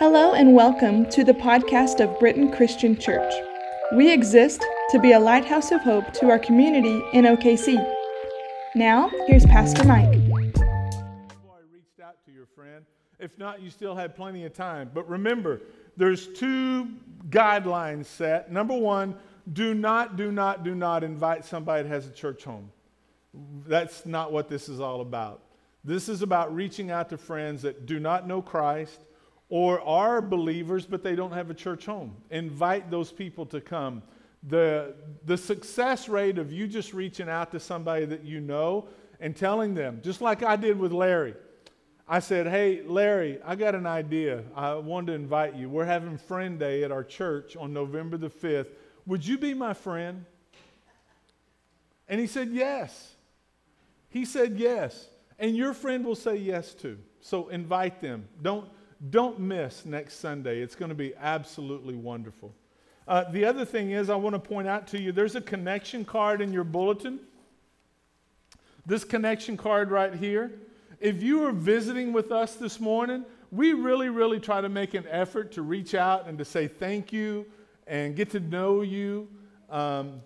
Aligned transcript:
Hello 0.00 0.32
and 0.32 0.52
welcome 0.54 1.08
to 1.10 1.22
the 1.22 1.32
podcast 1.32 2.02
of 2.02 2.18
Britton 2.18 2.50
Christian 2.50 2.98
Church. 2.98 3.32
We 3.94 4.12
exist 4.12 4.60
to 4.90 4.98
be 4.98 5.12
a 5.12 5.20
lighthouse 5.20 5.70
of 5.70 5.82
hope 5.82 6.12
to 6.14 6.30
our 6.30 6.38
community 6.40 7.00
in 7.12 7.26
OKC. 7.26 7.76
Now, 8.74 9.08
here's 9.28 9.46
Pastor 9.46 9.84
Mike. 9.84 10.10
Before 10.10 10.40
I 10.40 11.62
reached 11.72 12.00
out 12.02 12.16
to 12.26 12.32
your 12.32 12.46
friend. 12.56 12.84
If 13.20 13.38
not, 13.38 13.62
you 13.62 13.70
still 13.70 13.94
had 13.94 14.16
plenty 14.16 14.44
of 14.44 14.52
time. 14.52 14.90
But 14.92 15.08
remember, 15.08 15.60
there's 15.96 16.26
two 16.26 16.88
guidelines 17.28 18.06
set. 18.06 18.50
Number 18.50 18.76
one, 18.76 19.14
do 19.52 19.74
not, 19.74 20.16
do 20.16 20.32
not, 20.32 20.64
do 20.64 20.74
not 20.74 21.04
invite 21.04 21.44
somebody 21.44 21.84
that 21.84 21.88
has 21.88 22.08
a 22.08 22.12
church 22.12 22.42
home. 22.42 22.68
That's 23.64 24.04
not 24.04 24.32
what 24.32 24.48
this 24.48 24.68
is 24.68 24.80
all 24.80 25.02
about. 25.02 25.40
This 25.84 26.08
is 26.08 26.22
about 26.22 26.52
reaching 26.52 26.90
out 26.90 27.10
to 27.10 27.16
friends 27.16 27.62
that 27.62 27.86
do 27.86 28.00
not 28.00 28.26
know 28.26 28.42
Christ 28.42 29.04
or 29.48 29.80
are 29.80 30.20
believers 30.20 30.86
but 30.86 31.02
they 31.02 31.14
don't 31.14 31.32
have 31.32 31.50
a 31.50 31.54
church 31.54 31.86
home. 31.86 32.16
Invite 32.30 32.90
those 32.90 33.12
people 33.12 33.46
to 33.46 33.60
come. 33.60 34.02
The, 34.48 34.94
the 35.24 35.38
success 35.38 36.08
rate 36.08 36.38
of 36.38 36.52
you 36.52 36.66
just 36.66 36.92
reaching 36.92 37.28
out 37.28 37.50
to 37.52 37.60
somebody 37.60 38.04
that 38.06 38.24
you 38.24 38.40
know 38.40 38.88
and 39.20 39.34
telling 39.34 39.74
them, 39.74 40.00
just 40.02 40.20
like 40.20 40.42
I 40.42 40.56
did 40.56 40.78
with 40.78 40.92
Larry. 40.92 41.34
I 42.06 42.18
said, 42.18 42.46
Hey, 42.46 42.82
Larry, 42.82 43.38
I 43.44 43.54
got 43.54 43.74
an 43.74 43.86
idea. 43.86 44.42
I 44.54 44.74
wanted 44.74 45.06
to 45.06 45.12
invite 45.14 45.54
you. 45.54 45.70
We're 45.70 45.86
having 45.86 46.18
Friend 46.18 46.58
Day 46.58 46.84
at 46.84 46.92
our 46.92 47.04
church 47.04 47.56
on 47.56 47.72
November 47.72 48.18
the 48.18 48.28
5th. 48.28 48.68
Would 49.06 49.26
you 49.26 49.38
be 49.38 49.54
my 49.54 49.72
friend? 49.72 50.26
And 52.08 52.20
he 52.20 52.26
said, 52.26 52.50
Yes. 52.52 53.14
He 54.10 54.24
said, 54.24 54.58
Yes. 54.58 55.08
And 55.38 55.56
your 55.56 55.74
friend 55.74 56.04
will 56.04 56.14
say 56.14 56.36
yes 56.36 56.74
too. 56.74 56.98
So 57.20 57.48
invite 57.48 58.00
them. 58.00 58.28
Don't, 58.42 58.68
don't 59.10 59.38
miss 59.38 59.84
next 59.84 60.20
Sunday. 60.20 60.60
It's 60.60 60.74
going 60.74 60.88
to 60.88 60.94
be 60.94 61.14
absolutely 61.16 61.94
wonderful. 61.94 62.54
Uh, 63.06 63.30
the 63.30 63.44
other 63.44 63.64
thing 63.64 63.90
is, 63.90 64.08
I 64.08 64.16
want 64.16 64.34
to 64.34 64.38
point 64.38 64.66
out 64.66 64.86
to 64.88 65.00
you 65.00 65.12
there's 65.12 65.36
a 65.36 65.40
connection 65.40 66.04
card 66.04 66.40
in 66.40 66.52
your 66.52 66.64
bulletin. 66.64 67.20
This 68.86 69.04
connection 69.04 69.56
card 69.56 69.90
right 69.90 70.14
here. 70.14 70.52
If 71.00 71.22
you 71.22 71.44
are 71.44 71.52
visiting 71.52 72.12
with 72.12 72.32
us 72.32 72.54
this 72.54 72.80
morning, 72.80 73.24
we 73.50 73.72
really, 73.72 74.08
really 74.08 74.40
try 74.40 74.60
to 74.60 74.68
make 74.68 74.94
an 74.94 75.06
effort 75.10 75.52
to 75.52 75.62
reach 75.62 75.94
out 75.94 76.26
and 76.26 76.38
to 76.38 76.44
say 76.44 76.66
thank 76.66 77.12
you 77.12 77.46
and 77.86 78.16
get 78.16 78.30
to 78.30 78.40
know 78.40 78.80
you. 78.80 79.28
Um, 79.68 80.22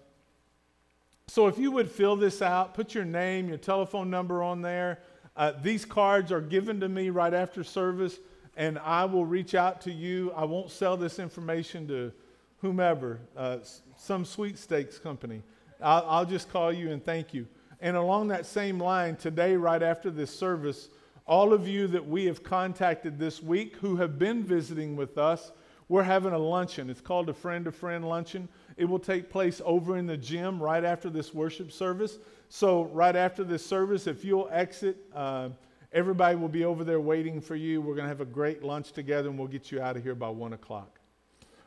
so 1.26 1.46
if 1.46 1.58
you 1.58 1.70
would 1.72 1.90
fill 1.90 2.16
this 2.16 2.40
out, 2.40 2.74
put 2.74 2.94
your 2.94 3.04
name, 3.04 3.48
your 3.48 3.58
telephone 3.58 4.08
number 4.08 4.42
on 4.42 4.62
there. 4.62 5.00
Uh, 5.36 5.52
these 5.62 5.84
cards 5.84 6.32
are 6.32 6.40
given 6.40 6.80
to 6.80 6.88
me 6.88 7.10
right 7.10 7.34
after 7.34 7.62
service 7.62 8.18
and 8.58 8.76
I 8.80 9.04
will 9.04 9.24
reach 9.24 9.54
out 9.54 9.80
to 9.82 9.92
you. 9.92 10.32
I 10.32 10.44
won't 10.44 10.70
sell 10.72 10.96
this 10.96 11.20
information 11.20 11.86
to 11.88 12.12
whomever, 12.60 13.20
uh, 13.36 13.58
some 13.96 14.24
sweepstakes 14.24 14.98
company. 14.98 15.42
I'll, 15.80 16.04
I'll 16.08 16.26
just 16.26 16.50
call 16.50 16.72
you 16.72 16.90
and 16.90 17.02
thank 17.02 17.32
you. 17.32 17.46
And 17.80 17.96
along 17.96 18.28
that 18.28 18.46
same 18.46 18.80
line, 18.80 19.14
today, 19.14 19.54
right 19.54 19.80
after 19.80 20.10
this 20.10 20.36
service, 20.36 20.88
all 21.24 21.52
of 21.52 21.68
you 21.68 21.86
that 21.86 22.04
we 22.04 22.24
have 22.24 22.42
contacted 22.42 23.16
this 23.16 23.40
week 23.40 23.76
who 23.76 23.94
have 23.96 24.18
been 24.18 24.42
visiting 24.42 24.96
with 24.96 25.18
us, 25.18 25.52
we're 25.88 26.02
having 26.02 26.32
a 26.32 26.38
luncheon. 26.38 26.90
It's 26.90 27.00
called 27.00 27.28
a 27.28 27.34
friend 27.34 27.64
to 27.64 27.70
friend 27.70 28.08
luncheon. 28.08 28.48
It 28.76 28.86
will 28.86 28.98
take 28.98 29.30
place 29.30 29.62
over 29.64 29.96
in 29.96 30.06
the 30.06 30.16
gym 30.16 30.60
right 30.60 30.84
after 30.84 31.08
this 31.08 31.32
worship 31.32 31.70
service. 31.70 32.18
So, 32.48 32.84
right 32.86 33.14
after 33.14 33.44
this 33.44 33.64
service, 33.64 34.08
if 34.08 34.24
you'll 34.24 34.48
exit, 34.50 34.96
uh, 35.14 35.50
Everybody 35.92 36.36
will 36.36 36.48
be 36.48 36.64
over 36.64 36.84
there 36.84 37.00
waiting 37.00 37.40
for 37.40 37.56
you. 37.56 37.80
We're 37.80 37.94
going 37.94 38.04
to 38.04 38.08
have 38.08 38.20
a 38.20 38.26
great 38.26 38.62
lunch 38.62 38.92
together, 38.92 39.28
and 39.28 39.38
we'll 39.38 39.48
get 39.48 39.72
you 39.72 39.80
out 39.80 39.96
of 39.96 40.02
here 40.02 40.14
by 40.14 40.28
1 40.28 40.52
o'clock. 40.52 40.98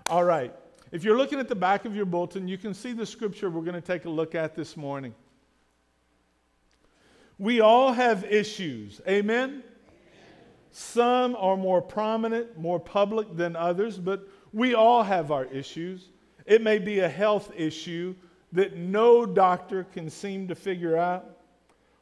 All 0.09 0.23
right. 0.23 0.53
If 0.91 1.03
you're 1.03 1.17
looking 1.17 1.39
at 1.39 1.47
the 1.47 1.55
back 1.55 1.86
of 1.86 1.95
your 1.95 2.05
bulletin, 2.05 2.47
you 2.47 2.58
can 2.58 2.73
see 2.73 2.92
the 2.92 3.05
scripture 3.05 3.49
we're 3.49 3.61
going 3.61 3.73
to 3.73 3.81
take 3.81 4.05
a 4.05 4.09
look 4.09 4.36
at 4.36 4.55
this 4.55 4.77
morning. 4.77 5.15
We 7.39 7.61
all 7.61 7.93
have 7.93 8.23
issues. 8.26 9.02
Amen? 9.08 9.49
Amen? 9.49 9.64
Some 10.71 11.36
are 11.36 11.58
more 11.58 11.81
prominent, 11.81 12.58
more 12.58 12.80
public 12.80 13.36
than 13.36 13.55
others, 13.55 13.98
but 13.98 14.27
we 14.54 14.73
all 14.73 15.04
have 15.04 15.31
our 15.31 15.45
issues. 15.45 16.10
It 16.45 16.61
may 16.61 16.77
be 16.77 16.99
a 16.99 17.10
health 17.10 17.52
issue 17.55 18.15
that 18.54 18.77
no 18.77 19.26
doctor 19.26 19.86
can 19.86 20.10
seem 20.10 20.48
to 20.48 20.55
figure 20.55 20.98
out. 20.98 21.41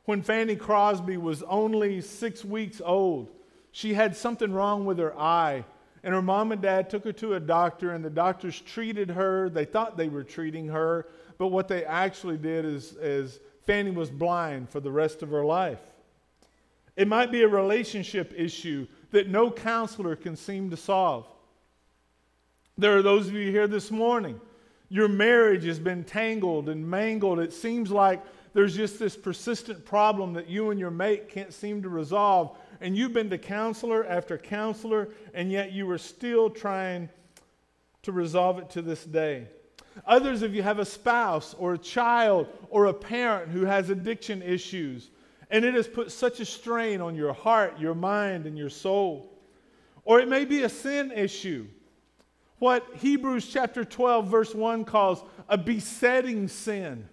When 0.10 0.24
Fanny 0.24 0.56
Crosby 0.56 1.18
was 1.18 1.44
only 1.44 2.02
six 2.02 2.44
weeks 2.44 2.82
old, 2.84 3.30
she 3.72 3.94
had 3.94 4.18
something 4.18 4.52
wrong 4.52 4.84
with 4.84 4.98
her 4.98 5.16
eye. 5.16 5.64
And 6.02 6.16
her 6.16 6.22
mom 6.24 6.52
and 6.52 6.60
dad 6.60 6.90
took 6.90 7.04
her 7.04 7.12
to 7.12 7.36
a 7.36 7.40
doctor, 7.40 7.92
and 7.92 8.04
the 8.04 8.10
doctors 8.10 8.60
treated 8.60 9.12
her. 9.12 9.50
They 9.50 9.66
thought 9.66 9.98
they 9.98 10.10
were 10.10 10.24
treating 10.24 10.68
her, 10.70 11.06
but 11.38 11.50
what 11.50 11.68
they 11.68 11.86
actually 11.86 12.38
did 12.38 12.66
is, 12.66 12.94
is 12.94 13.40
Fanny 13.68 13.92
was 13.92 14.10
blind 14.10 14.72
for 14.72 14.80
the 14.80 14.90
rest 14.90 15.22
of 15.22 15.30
her 15.30 15.46
life. 15.46 15.94
It 16.96 17.08
might 17.08 17.32
be 17.32 17.44
a 17.44 17.48
relationship 17.48 18.34
issue 18.36 18.88
that 19.12 19.30
no 19.30 19.52
counselor 19.52 20.16
can 20.16 20.36
seem 20.36 20.72
to 20.72 20.78
solve. 20.78 21.28
There 22.80 22.98
are 22.98 23.04
those 23.04 23.28
of 23.28 23.36
you 23.36 23.52
here 23.52 23.68
this 23.68 23.92
morning. 23.92 24.42
Your 24.90 25.08
marriage 25.08 25.66
has 25.66 25.78
been 25.78 26.04
tangled 26.04 26.68
and 26.68 26.90
mangled. 26.90 27.40
It 27.40 27.54
seems 27.54 27.92
like 27.92 28.24
there's 28.60 28.76
just 28.76 29.00
this 29.00 29.16
persistent 29.16 29.86
problem 29.86 30.34
that 30.34 30.50
you 30.50 30.70
and 30.70 30.78
your 30.78 30.92
mate 30.92 31.30
can't 31.30 31.54
seem 31.54 31.82
to 31.82 31.88
resolve. 31.88 32.58
And 32.82 32.94
you've 32.98 33.14
been 33.14 33.30
to 33.30 33.38
counselor 33.38 34.06
after 34.06 34.38
counselor, 34.38 35.08
and 35.34 35.50
yet 35.50 35.72
you 35.72 35.90
are 35.92 35.98
still 35.98 36.50
trying 36.50 37.08
to 38.02 38.12
resolve 38.12 38.60
it 38.60 38.70
to 38.72 38.82
this 38.82 39.06
day. 39.06 39.48
Others 40.06 40.42
of 40.42 40.54
you 40.54 40.62
have 40.62 40.78
a 40.78 40.84
spouse 40.84 41.56
or 41.58 41.76
a 41.76 41.78
child 41.78 42.50
or 42.70 42.88
a 42.88 42.94
parent 42.94 43.50
who 43.50 43.64
has 43.64 43.90
addiction 43.90 44.42
issues, 44.42 45.10
and 45.50 45.64
it 45.64 45.74
has 45.74 45.88
put 45.88 46.12
such 46.12 46.42
a 46.42 46.46
strain 46.46 47.00
on 47.00 47.16
your 47.16 47.32
heart, 47.32 47.80
your 47.80 47.96
mind, 47.96 48.46
and 48.46 48.58
your 48.58 48.70
soul. 48.70 49.40
Or 50.04 50.20
it 50.20 50.28
may 50.28 50.44
be 50.44 50.64
a 50.64 50.70
sin 50.70 51.14
issue, 51.14 51.66
what 52.58 52.86
Hebrews 52.96 53.48
chapter 53.48 53.86
12, 53.86 54.28
verse 54.28 54.54
1 54.54 54.84
calls 54.84 55.24
a 55.48 55.58
besetting 55.58 56.50
sin 56.50 57.08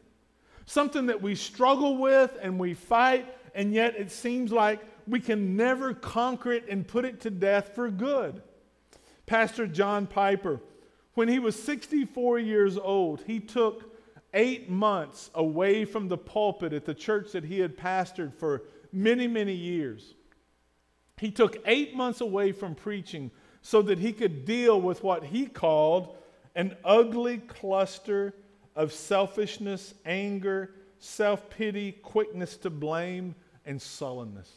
something 0.66 1.06
that 1.06 1.22
we 1.22 1.34
struggle 1.34 1.97
with 1.97 2.37
and 2.43 2.59
we 2.59 2.75
fight, 2.75 3.27
and 3.54 3.72
yet 3.72 3.97
it 3.97 4.10
seems 4.10 4.53
like 4.53 4.81
we 5.06 5.21
can 5.21 5.56
never 5.56 5.94
conquer 5.94 6.53
it 6.53 6.69
and 6.69 6.87
put 6.87 7.04
it 7.04 7.21
to 7.22 7.31
death 7.31 7.75
for 7.75 7.88
good. 7.88 8.43
Pastor 9.25 9.66
John 9.66 10.06
Piper, 10.06 10.60
when 11.15 11.28
he 11.28 11.38
was 11.38 11.60
64 11.60 12.41
years 12.41 12.77
old, 12.77 13.22
he 13.27 13.41
took 13.41 13.97
eight 14.34 14.69
months 14.69 15.31
away 15.34 15.84
from 15.84 16.09
the 16.09 16.19
pulpit 16.19 16.72
at 16.72 16.84
the 16.84 16.94
church 16.94 17.33
that 17.33 17.44
he 17.44 17.60
had 17.60 17.77
pastored 17.77 18.34
for 18.34 18.65
many, 18.93 19.27
many 19.27 19.54
years. 19.54 20.15
He 21.19 21.31
took 21.31 21.56
eight 21.65 21.94
months 21.94 22.21
away 22.21 22.53
from 22.53 22.75
preaching 22.75 23.31
so 23.62 23.83
that 23.83 23.98
he 23.98 24.12
could 24.12 24.44
deal 24.44 24.81
with 24.81 25.03
what 25.03 25.25
he 25.25 25.47
called 25.47 26.16
an 26.54 26.77
ugly 26.84 27.38
cluster 27.38 28.34
of 28.77 28.93
selfishness, 28.93 29.95
anger, 30.05 30.71
self 30.99 31.51
pity, 31.51 31.93
quickness 31.93 32.57
to 32.59 32.71
blame, 32.71 33.35
and 33.65 33.81
sullenness. 33.81 34.53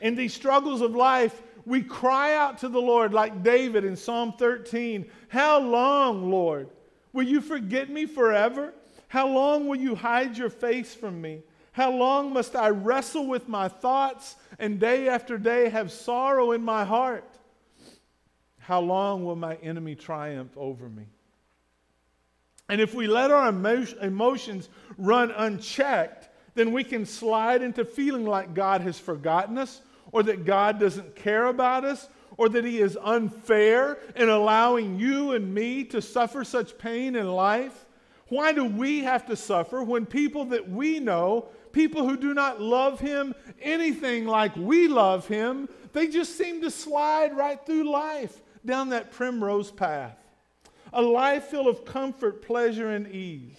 In 0.00 0.16
these 0.16 0.34
struggles 0.34 0.80
of 0.80 0.94
life, 0.94 1.40
we 1.64 1.82
cry 1.82 2.34
out 2.34 2.58
to 2.58 2.68
the 2.68 2.80
Lord 2.80 3.14
like 3.14 3.42
David 3.42 3.84
in 3.84 3.96
Psalm 3.96 4.34
13 4.38 5.06
How 5.28 5.60
long, 5.60 6.30
Lord? 6.30 6.68
Will 7.12 7.24
you 7.24 7.40
forget 7.40 7.88
me 7.88 8.06
forever? 8.06 8.74
How 9.06 9.28
long 9.28 9.68
will 9.68 9.76
you 9.76 9.94
hide 9.94 10.36
your 10.36 10.50
face 10.50 10.92
from 10.94 11.20
me? 11.20 11.42
How 11.70 11.90
long 11.90 12.32
must 12.32 12.56
I 12.56 12.70
wrestle 12.70 13.26
with 13.26 13.48
my 13.48 13.68
thoughts 13.68 14.36
and 14.58 14.80
day 14.80 15.08
after 15.08 15.38
day 15.38 15.68
have 15.68 15.92
sorrow 15.92 16.52
in 16.52 16.62
my 16.62 16.84
heart? 16.84 17.28
How 18.58 18.80
long 18.80 19.24
will 19.24 19.36
my 19.36 19.56
enemy 19.56 19.94
triumph 19.94 20.52
over 20.56 20.88
me? 20.88 21.04
And 22.68 22.80
if 22.80 22.94
we 22.94 23.06
let 23.06 23.30
our 23.30 23.48
emotions 23.48 24.68
run 24.96 25.30
unchecked, 25.30 26.28
then 26.54 26.72
we 26.72 26.84
can 26.84 27.04
slide 27.04 27.62
into 27.62 27.84
feeling 27.84 28.24
like 28.24 28.54
God 28.54 28.80
has 28.80 28.98
forgotten 28.98 29.58
us, 29.58 29.82
or 30.12 30.22
that 30.22 30.44
God 30.44 30.78
doesn't 30.78 31.16
care 31.16 31.46
about 31.46 31.84
us, 31.84 32.08
or 32.36 32.48
that 32.48 32.64
He 32.64 32.78
is 32.78 32.96
unfair 33.02 33.98
in 34.16 34.28
allowing 34.28 34.98
you 34.98 35.32
and 35.32 35.52
me 35.52 35.84
to 35.84 36.00
suffer 36.00 36.44
such 36.44 36.78
pain 36.78 37.16
in 37.16 37.28
life. 37.28 37.84
Why 38.28 38.52
do 38.52 38.64
we 38.64 39.00
have 39.00 39.26
to 39.26 39.36
suffer 39.36 39.82
when 39.82 40.06
people 40.06 40.46
that 40.46 40.68
we 40.68 41.00
know, 41.00 41.48
people 41.72 42.08
who 42.08 42.16
do 42.16 42.32
not 42.32 42.60
love 42.60 43.00
Him 43.00 43.34
anything 43.60 44.26
like 44.26 44.56
we 44.56 44.88
love 44.88 45.26
Him, 45.28 45.68
they 45.92 46.06
just 46.08 46.38
seem 46.38 46.62
to 46.62 46.70
slide 46.70 47.36
right 47.36 47.64
through 47.66 47.90
life 47.90 48.40
down 48.64 48.88
that 48.90 49.12
primrose 49.12 49.70
path? 49.70 50.16
A 50.94 51.02
life 51.02 51.46
full 51.46 51.68
of 51.68 51.84
comfort, 51.84 52.40
pleasure, 52.40 52.90
and 52.90 53.08
ease. 53.08 53.58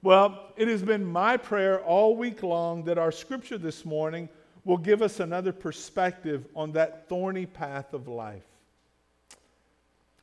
Well, 0.00 0.52
it 0.56 0.68
has 0.68 0.82
been 0.82 1.04
my 1.04 1.36
prayer 1.36 1.80
all 1.80 2.16
week 2.16 2.44
long 2.44 2.84
that 2.84 2.98
our 2.98 3.10
scripture 3.10 3.58
this 3.58 3.84
morning 3.84 4.28
will 4.64 4.76
give 4.76 5.02
us 5.02 5.18
another 5.18 5.52
perspective 5.52 6.46
on 6.54 6.72
that 6.72 7.08
thorny 7.08 7.46
path 7.46 7.92
of 7.94 8.06
life. 8.06 8.44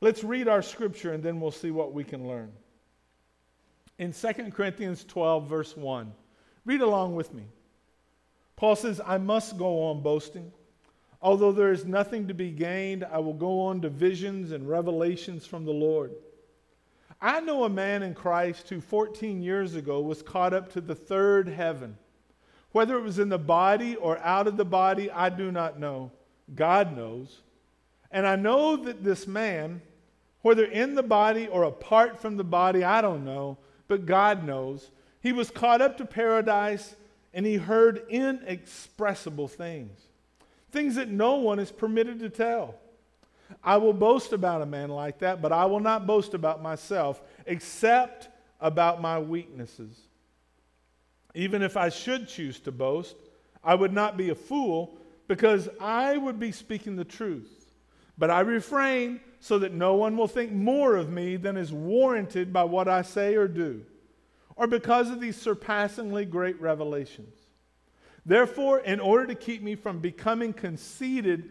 Let's 0.00 0.24
read 0.24 0.48
our 0.48 0.62
scripture 0.62 1.12
and 1.12 1.22
then 1.22 1.40
we'll 1.40 1.50
see 1.50 1.70
what 1.70 1.92
we 1.92 2.04
can 2.04 2.26
learn. 2.26 2.50
In 3.98 4.12
2 4.12 4.50
Corinthians 4.50 5.04
12, 5.04 5.48
verse 5.48 5.76
1, 5.76 6.10
read 6.64 6.80
along 6.80 7.14
with 7.16 7.34
me. 7.34 7.44
Paul 8.56 8.76
says, 8.76 9.00
I 9.04 9.18
must 9.18 9.58
go 9.58 9.90
on 9.90 10.00
boasting. 10.00 10.50
Although 11.20 11.52
there 11.52 11.72
is 11.72 11.84
nothing 11.84 12.28
to 12.28 12.34
be 12.34 12.50
gained, 12.50 13.04
I 13.10 13.18
will 13.18 13.34
go 13.34 13.60
on 13.60 13.82
to 13.82 13.90
visions 13.90 14.52
and 14.52 14.68
revelations 14.68 15.46
from 15.46 15.66
the 15.66 15.72
Lord. 15.72 16.12
I 17.20 17.40
know 17.40 17.64
a 17.64 17.68
man 17.68 18.02
in 18.02 18.14
Christ 18.14 18.68
who 18.68 18.80
14 18.80 19.42
years 19.42 19.74
ago 19.74 20.00
was 20.00 20.22
caught 20.22 20.52
up 20.52 20.72
to 20.72 20.80
the 20.80 20.94
third 20.94 21.48
heaven. 21.48 21.96
Whether 22.72 22.96
it 22.96 23.02
was 23.02 23.18
in 23.18 23.30
the 23.30 23.38
body 23.38 23.96
or 23.96 24.18
out 24.18 24.46
of 24.46 24.56
the 24.56 24.64
body, 24.64 25.10
I 25.10 25.30
do 25.30 25.50
not 25.50 25.78
know. 25.78 26.12
God 26.54 26.94
knows. 26.94 27.40
And 28.10 28.26
I 28.26 28.36
know 28.36 28.76
that 28.76 29.02
this 29.02 29.26
man, 29.26 29.80
whether 30.42 30.64
in 30.64 30.94
the 30.94 31.02
body 31.02 31.48
or 31.48 31.64
apart 31.64 32.20
from 32.20 32.36
the 32.36 32.44
body, 32.44 32.84
I 32.84 33.00
don't 33.00 33.24
know, 33.24 33.58
but 33.88 34.06
God 34.06 34.44
knows, 34.44 34.90
he 35.20 35.32
was 35.32 35.50
caught 35.50 35.80
up 35.80 35.96
to 35.98 36.04
paradise 36.04 36.94
and 37.32 37.44
he 37.46 37.56
heard 37.56 38.04
inexpressible 38.08 39.48
things, 39.48 39.98
things 40.70 40.94
that 40.96 41.08
no 41.08 41.36
one 41.36 41.58
is 41.58 41.72
permitted 41.72 42.20
to 42.20 42.30
tell. 42.30 42.76
I 43.62 43.76
will 43.76 43.92
boast 43.92 44.32
about 44.32 44.62
a 44.62 44.66
man 44.66 44.88
like 44.88 45.18
that, 45.20 45.42
but 45.42 45.52
I 45.52 45.64
will 45.66 45.80
not 45.80 46.06
boast 46.06 46.34
about 46.34 46.62
myself, 46.62 47.20
except 47.46 48.28
about 48.60 49.00
my 49.00 49.18
weaknesses. 49.18 49.96
Even 51.34 51.62
if 51.62 51.76
I 51.76 51.88
should 51.88 52.28
choose 52.28 52.60
to 52.60 52.72
boast, 52.72 53.16
I 53.62 53.74
would 53.74 53.92
not 53.92 54.16
be 54.16 54.30
a 54.30 54.34
fool 54.34 54.96
because 55.28 55.68
I 55.80 56.16
would 56.16 56.40
be 56.40 56.52
speaking 56.52 56.96
the 56.96 57.04
truth. 57.04 57.72
But 58.18 58.30
I 58.30 58.40
refrain 58.40 59.20
so 59.40 59.58
that 59.58 59.72
no 59.72 59.94
one 59.94 60.16
will 60.16 60.28
think 60.28 60.52
more 60.52 60.96
of 60.96 61.10
me 61.10 61.36
than 61.36 61.56
is 61.56 61.72
warranted 61.72 62.52
by 62.52 62.64
what 62.64 62.88
I 62.88 63.02
say 63.02 63.34
or 63.34 63.46
do, 63.46 63.84
or 64.56 64.66
because 64.66 65.10
of 65.10 65.20
these 65.20 65.36
surpassingly 65.36 66.24
great 66.24 66.60
revelations. 66.60 67.34
Therefore, 68.24 68.80
in 68.80 68.98
order 68.98 69.26
to 69.26 69.34
keep 69.34 69.62
me 69.62 69.76
from 69.76 70.00
becoming 70.00 70.52
conceited, 70.52 71.50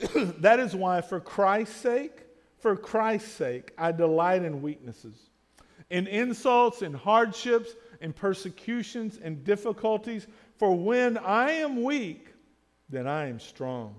that 0.38 0.60
is 0.60 0.74
why, 0.74 1.00
for 1.00 1.20
Christ's 1.20 1.76
sake, 1.76 2.24
for 2.58 2.76
Christ's 2.76 3.32
sake, 3.32 3.72
I 3.78 3.92
delight 3.92 4.42
in 4.42 4.62
weaknesses, 4.62 5.16
in 5.90 6.06
insults, 6.06 6.82
in 6.82 6.92
hardships 6.92 7.74
in 8.00 8.12
persecutions 8.12 9.18
and 9.22 9.44
difficulties. 9.44 10.26
For 10.58 10.74
when 10.74 11.18
I 11.18 11.52
am 11.52 11.82
weak, 11.82 12.28
then 12.88 13.06
I 13.06 13.28
am 13.28 13.38
strong. 13.38 13.94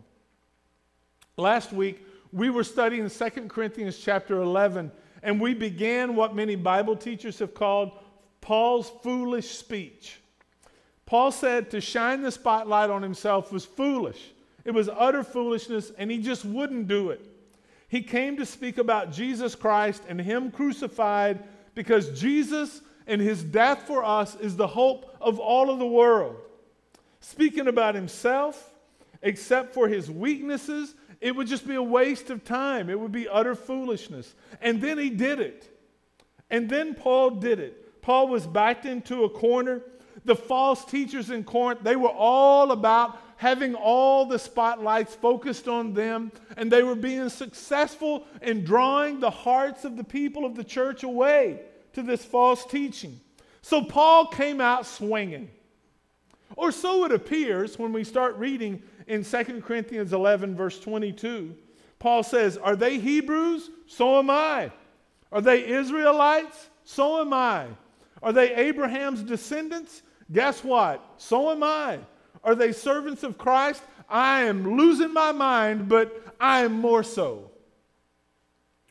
Last 1.37 1.71
week, 1.71 2.05
we 2.31 2.49
were 2.49 2.63
studying 2.63 3.09
2 3.09 3.29
Corinthians 3.47 3.97
chapter 3.97 4.41
11, 4.41 4.91
and 5.23 5.39
we 5.39 5.53
began 5.53 6.15
what 6.15 6.35
many 6.35 6.55
Bible 6.55 6.95
teachers 6.95 7.39
have 7.39 7.53
called 7.53 7.91
Paul's 8.41 8.91
foolish 9.01 9.49
speech. 9.49 10.19
Paul 11.05 11.31
said 11.31 11.69
to 11.71 11.81
shine 11.81 12.21
the 12.21 12.31
spotlight 12.31 12.89
on 12.89 13.01
himself 13.01 13.51
was 13.51 13.65
foolish. 13.65 14.31
It 14.63 14.71
was 14.71 14.89
utter 14.89 15.23
foolishness, 15.23 15.91
and 15.97 16.11
he 16.11 16.19
just 16.19 16.45
wouldn't 16.45 16.87
do 16.87 17.09
it. 17.09 17.25
He 17.87 18.01
came 18.01 18.37
to 18.37 18.45
speak 18.45 18.77
about 18.77 19.11
Jesus 19.11 19.55
Christ 19.55 20.03
and 20.07 20.19
Him 20.19 20.51
crucified 20.51 21.43
because 21.75 22.19
Jesus 22.19 22.81
and 23.07 23.21
his 23.21 23.43
death 23.43 23.83
for 23.87 24.03
us 24.03 24.35
is 24.35 24.55
the 24.55 24.67
hope 24.67 25.17
of 25.19 25.39
all 25.39 25.69
of 25.69 25.79
the 25.79 25.85
world. 25.85 26.35
Speaking 27.19 27.67
about 27.67 27.95
himself, 27.95 28.73
except 29.21 29.73
for 29.73 29.87
his 29.87 30.09
weaknesses, 30.09 30.95
it 31.19 31.35
would 31.35 31.47
just 31.47 31.67
be 31.67 31.75
a 31.75 31.83
waste 31.83 32.29
of 32.29 32.43
time. 32.43 32.89
It 32.89 32.99
would 32.99 33.11
be 33.11 33.27
utter 33.27 33.53
foolishness. 33.53 34.33
And 34.61 34.81
then 34.81 34.97
he 34.97 35.09
did 35.09 35.39
it. 35.39 35.67
And 36.49 36.69
then 36.69 36.95
Paul 36.95 37.31
did 37.31 37.59
it. 37.59 38.01
Paul 38.01 38.27
was 38.27 38.47
backed 38.47 38.85
into 38.85 39.23
a 39.23 39.29
corner. 39.29 39.81
The 40.25 40.35
false 40.35 40.83
teachers 40.85 41.29
in 41.29 41.43
Corinth, 41.43 41.81
they 41.83 41.95
were 41.95 42.09
all 42.09 42.71
about 42.71 43.19
having 43.41 43.73
all 43.73 44.23
the 44.23 44.37
spotlights 44.37 45.15
focused 45.15 45.67
on 45.67 45.95
them, 45.95 46.31
and 46.57 46.71
they 46.71 46.83
were 46.83 46.93
being 46.93 47.27
successful 47.27 48.23
in 48.43 48.63
drawing 48.63 49.19
the 49.19 49.31
hearts 49.31 49.83
of 49.83 49.97
the 49.97 50.03
people 50.03 50.45
of 50.45 50.53
the 50.53 50.63
church 50.63 51.01
away 51.01 51.59
to 51.91 52.03
this 52.03 52.23
false 52.23 52.63
teaching. 52.67 53.19
So 53.63 53.83
Paul 53.83 54.27
came 54.27 54.61
out 54.61 54.85
swinging. 54.85 55.49
Or 56.55 56.71
so 56.71 57.03
it 57.05 57.11
appears 57.11 57.79
when 57.79 57.91
we 57.91 58.03
start 58.03 58.35
reading 58.35 58.83
in 59.07 59.25
2 59.25 59.63
Corinthians 59.65 60.13
11, 60.13 60.55
verse 60.55 60.79
22. 60.79 61.55
Paul 61.97 62.21
says, 62.21 62.57
Are 62.57 62.75
they 62.75 62.99
Hebrews? 62.99 63.71
So 63.87 64.19
am 64.19 64.29
I. 64.29 64.71
Are 65.31 65.41
they 65.41 65.67
Israelites? 65.67 66.69
So 66.83 67.19
am 67.19 67.33
I. 67.33 67.65
Are 68.21 68.33
they 68.33 68.53
Abraham's 68.53 69.23
descendants? 69.23 70.03
Guess 70.31 70.63
what? 70.63 71.03
So 71.17 71.49
am 71.49 71.63
I. 71.63 72.01
Are 72.43 72.55
they 72.55 72.71
servants 72.71 73.23
of 73.23 73.37
Christ? 73.37 73.83
I 74.09 74.41
am 74.41 74.77
losing 74.77 75.13
my 75.13 75.31
mind, 75.31 75.87
but 75.87 76.35
I 76.39 76.61
am 76.61 76.73
more 76.73 77.03
so. 77.03 77.51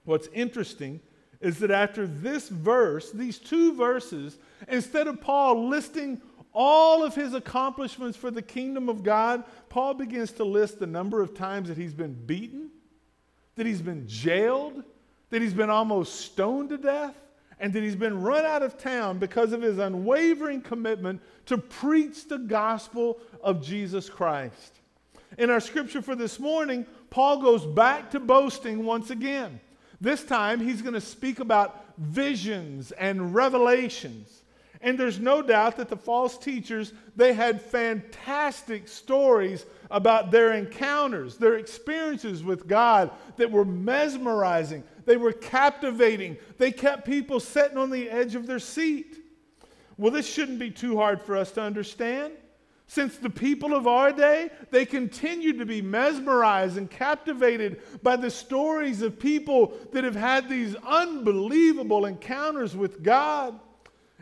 What's 0.05 0.29
interesting 0.29 1.01
is 1.41 1.59
that 1.59 1.71
after 1.71 2.07
this 2.07 2.49
verse, 2.49 3.11
these 3.11 3.39
two 3.39 3.75
verses, 3.75 4.39
instead 4.69 5.07
of 5.07 5.21
Paul 5.21 5.69
listing 5.69 6.21
all 6.53 7.05
of 7.05 7.15
his 7.15 7.35
accomplishments 7.35 8.17
for 8.17 8.31
the 8.31 8.43
kingdom 8.43 8.89
of 8.89 9.03
God, 9.03 9.45
Paul 9.69 9.95
begins 9.95 10.33
to 10.33 10.45
list 10.45 10.79
the 10.79 10.87
number 10.87 11.23
of 11.23 11.35
times 11.35 11.69
that 11.69 11.77
he's 11.77 11.95
been 11.95 12.15
beaten, 12.15 12.71
that 13.57 13.67
he's 13.67 13.83
been 13.83 14.07
jailed, 14.09 14.83
that 15.31 15.41
he's 15.41 15.55
been 15.55 15.71
almost 15.71 16.21
stoned 16.21 16.71
to 16.71 16.79
death, 16.79 17.15
and 17.61 17.73
that 17.75 17.83
he's 17.83 17.95
been 17.95 18.21
run 18.21 18.45
out 18.45 18.63
of 18.63 18.79
town 18.79 19.19
because 19.19 19.53
of 19.53 19.61
his 19.63 19.79
unwavering 19.79 20.63
commitment 20.63 21.21
to 21.47 21.59
preach 21.59 22.27
the 22.27 22.39
gospel 22.39 23.21
of 23.43 23.63
Jesus 23.63 24.09
Christ. 24.09 24.81
In 25.39 25.51
our 25.51 25.61
scripture 25.61 26.03
for 26.03 26.17
this 26.17 26.41
morning, 26.41 26.87
Paul 27.11 27.43
goes 27.43 27.65
back 27.65 28.11
to 28.13 28.21
boasting 28.21 28.85
once 28.85 29.11
again. 29.11 29.61
This 30.01 30.25
time, 30.25 30.61
he's 30.61 30.81
going 30.81 30.95
to 30.95 31.01
speak 31.01 31.39
about 31.39 31.85
visions 31.99 32.91
and 32.93 33.35
revelations. 33.35 34.43
And 34.81 34.99
there's 34.99 35.21
no 35.21 35.43
doubt 35.43 35.77
that 35.77 35.91
the 35.91 35.97
false 35.97 36.39
teachers, 36.39 36.95
they 37.15 37.35
had 37.35 37.61
fantastic 37.61 38.89
stories 38.89 39.67
about 39.91 40.31
their 40.31 40.53
encounters, 40.55 41.37
their 41.37 41.59
experiences 41.59 42.43
with 42.43 42.67
God 42.67 43.11
that 43.37 43.51
were 43.51 43.67
mesmerizing. 43.67 44.83
They 45.11 45.17
were 45.17 45.33
captivating. 45.33 46.37
They 46.57 46.71
kept 46.71 47.05
people 47.05 47.41
sitting 47.41 47.77
on 47.77 47.91
the 47.91 48.09
edge 48.09 48.37
of 48.37 48.47
their 48.47 48.61
seat. 48.61 49.17
Well, 49.99 50.13
this 50.13 50.33
shouldn't 50.33 50.61
be 50.61 50.71
too 50.71 50.97
hard 50.97 51.21
for 51.21 51.37
us 51.37 51.51
to 51.51 51.63
understand. 51.63 52.35
Since 52.87 53.17
the 53.17 53.29
people 53.29 53.75
of 53.75 53.89
our 53.89 54.13
day, 54.13 54.51
they 54.71 54.87
continue 54.87 55.59
to 55.59 55.67
be 55.67 55.83
mesmerized 55.83 56.77
and 56.77 56.89
captivated 56.89 57.83
by 58.05 58.15
the 58.15 58.31
stories 58.31 59.03
of 59.03 59.19
people 59.19 59.73
that 59.91 60.05
have 60.05 60.15
had 60.15 60.49
these 60.49 60.77
unbelievable 60.87 62.07
encounters 62.07 62.77
with 62.77 63.03
God, 63.03 63.59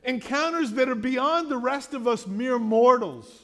encounters 0.04 0.70
that 0.70 0.88
are 0.88 0.94
beyond 0.94 1.50
the 1.50 1.58
rest 1.58 1.92
of 1.92 2.08
us 2.08 2.26
mere 2.26 2.58
mortals. 2.58 3.42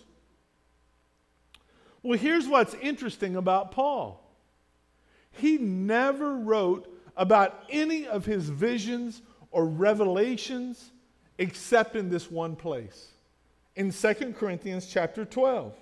Well, 2.02 2.18
here's 2.18 2.48
what's 2.48 2.72
interesting 2.72 3.36
about 3.36 3.70
Paul 3.70 4.22
he 5.30 5.58
never 5.58 6.36
wrote 6.36 6.88
about 7.16 7.64
any 7.70 8.06
of 8.06 8.24
his 8.24 8.48
visions 8.48 9.22
or 9.50 9.66
revelations 9.66 10.90
except 11.38 11.96
in 11.96 12.10
this 12.10 12.30
one 12.30 12.56
place 12.56 13.08
in 13.76 13.90
2 13.90 14.34
Corinthians 14.38 14.86
chapter 14.86 15.24
12. 15.24 15.74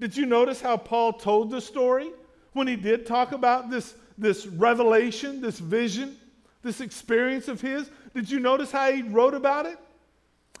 Did 0.00 0.16
you 0.16 0.26
notice 0.26 0.60
how 0.60 0.76
Paul 0.76 1.12
told 1.12 1.50
the 1.50 1.60
story 1.60 2.10
when 2.52 2.66
he 2.66 2.76
did 2.76 3.06
talk 3.06 3.32
about 3.32 3.70
this, 3.70 3.94
this 4.18 4.46
revelation, 4.46 5.40
this 5.40 5.58
vision, 5.58 6.16
this 6.62 6.80
experience 6.80 7.48
of 7.48 7.60
his? 7.60 7.90
Did 8.14 8.30
you 8.30 8.40
notice 8.40 8.72
how 8.72 8.90
he 8.90 9.02
wrote 9.02 9.34
about 9.34 9.66
it? 9.66 9.78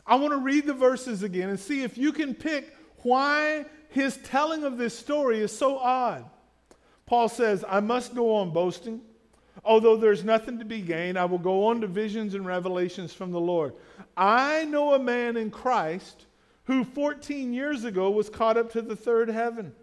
I 0.06 0.16
want 0.16 0.32
to 0.32 0.38
read 0.38 0.66
the 0.66 0.74
verses 0.74 1.22
again 1.22 1.48
and 1.48 1.58
see 1.58 1.82
if 1.82 1.98
you 1.98 2.12
can 2.12 2.34
pick 2.34 2.76
why 2.98 3.66
his 3.88 4.16
telling 4.18 4.64
of 4.64 4.78
this 4.78 4.96
story 4.96 5.40
is 5.40 5.56
so 5.56 5.78
odd. 5.78 6.24
Paul 7.06 7.28
says, 7.28 7.64
I 7.68 7.80
must 7.80 8.14
go 8.14 8.36
on 8.36 8.52
boasting. 8.52 9.00
Although 9.64 9.96
there's 9.96 10.24
nothing 10.24 10.58
to 10.58 10.64
be 10.64 10.80
gained, 10.80 11.18
I 11.18 11.24
will 11.26 11.38
go 11.38 11.66
on 11.66 11.80
to 11.82 11.86
visions 11.86 12.34
and 12.34 12.44
revelations 12.44 13.12
from 13.12 13.30
the 13.30 13.40
Lord. 13.40 13.74
I 14.16 14.64
know 14.64 14.94
a 14.94 14.98
man 14.98 15.36
in 15.36 15.50
Christ 15.50 16.26
who 16.64 16.84
14 16.84 17.52
years 17.52 17.84
ago 17.84 18.10
was 18.10 18.30
caught 18.30 18.56
up 18.56 18.72
to 18.72 18.82
the 18.82 18.96
third 18.96 19.28
heaven. 19.28 19.74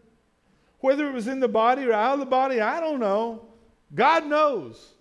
Whether 0.79 1.07
it 1.07 1.13
was 1.13 1.27
in 1.27 1.39
the 1.39 1.47
body 1.47 1.85
or 1.85 1.93
out 1.93 2.13
of 2.13 2.19
the 2.19 2.25
body, 2.25 2.61
I 2.61 2.79
don't 2.79 2.99
know. 2.99 3.45
God 3.93 4.25
knows. 4.25 4.93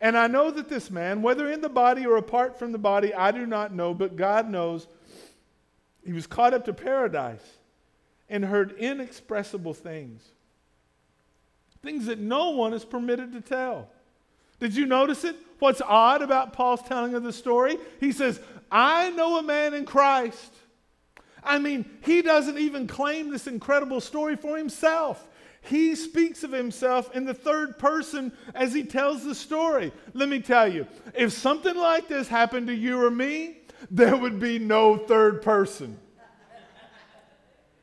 And 0.00 0.16
I 0.16 0.26
know 0.26 0.50
that 0.50 0.68
this 0.68 0.90
man, 0.90 1.22
whether 1.22 1.50
in 1.50 1.60
the 1.60 1.68
body 1.68 2.06
or 2.06 2.16
apart 2.16 2.58
from 2.58 2.72
the 2.72 2.78
body, 2.78 3.12
I 3.12 3.30
do 3.30 3.46
not 3.46 3.74
know, 3.74 3.92
but 3.94 4.16
God 4.16 4.48
knows, 4.48 4.86
he 6.04 6.12
was 6.12 6.26
caught 6.26 6.54
up 6.54 6.64
to 6.66 6.72
paradise 6.72 7.58
and 8.28 8.44
heard 8.44 8.72
inexpressible 8.78 9.74
things. 9.74 10.22
Things 11.82 12.06
that 12.06 12.18
no 12.18 12.50
one 12.50 12.72
is 12.72 12.84
permitted 12.84 13.32
to 13.32 13.40
tell. 13.40 13.90
Did 14.60 14.74
you 14.74 14.86
notice 14.86 15.24
it? 15.24 15.36
What's 15.58 15.80
odd 15.80 16.22
about 16.22 16.52
Paul's 16.52 16.82
telling 16.82 17.14
of 17.14 17.22
the 17.22 17.32
story? 17.32 17.78
He 18.00 18.12
says, 18.12 18.40
I 18.70 19.10
know 19.10 19.38
a 19.38 19.42
man 19.42 19.74
in 19.74 19.84
Christ. 19.84 20.54
I 21.42 21.58
mean, 21.58 21.88
he 22.02 22.22
doesn't 22.22 22.58
even 22.58 22.86
claim 22.86 23.30
this 23.30 23.46
incredible 23.46 24.00
story 24.00 24.36
for 24.36 24.56
himself. 24.56 25.26
He 25.62 25.94
speaks 25.96 26.44
of 26.44 26.52
himself 26.52 27.14
in 27.14 27.24
the 27.24 27.34
third 27.34 27.78
person 27.78 28.32
as 28.54 28.72
he 28.72 28.84
tells 28.84 29.24
the 29.24 29.34
story. 29.34 29.92
Let 30.14 30.28
me 30.28 30.40
tell 30.40 30.72
you, 30.72 30.86
if 31.14 31.32
something 31.32 31.76
like 31.76 32.08
this 32.08 32.28
happened 32.28 32.68
to 32.68 32.74
you 32.74 33.02
or 33.02 33.10
me, 33.10 33.58
there 33.90 34.16
would 34.16 34.40
be 34.40 34.58
no 34.58 34.96
third 34.96 35.42
person. 35.42 35.98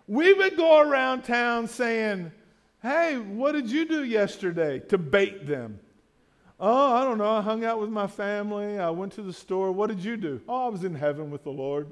we 0.07 0.33
would 0.33 0.57
go 0.57 0.79
around 0.79 1.23
town 1.23 1.67
saying, 1.67 2.31
Hey, 2.81 3.17
what 3.17 3.53
did 3.53 3.69
you 3.69 3.85
do 3.85 4.03
yesterday? 4.03 4.79
To 4.89 4.97
bait 4.97 5.47
them. 5.47 5.79
Oh, 6.59 6.93
I 6.93 7.03
don't 7.03 7.17
know. 7.17 7.29
I 7.29 7.41
hung 7.41 7.65
out 7.65 7.81
with 7.81 7.89
my 7.89 8.07
family. 8.07 8.79
I 8.79 8.89
went 8.89 9.13
to 9.13 9.21
the 9.21 9.33
store. 9.33 9.71
What 9.71 9.87
did 9.87 10.03
you 10.03 10.15
do? 10.15 10.41
Oh, 10.47 10.67
I 10.67 10.69
was 10.69 10.83
in 10.83 10.95
heaven 10.95 11.29
with 11.29 11.43
the 11.43 11.49
Lord. 11.49 11.87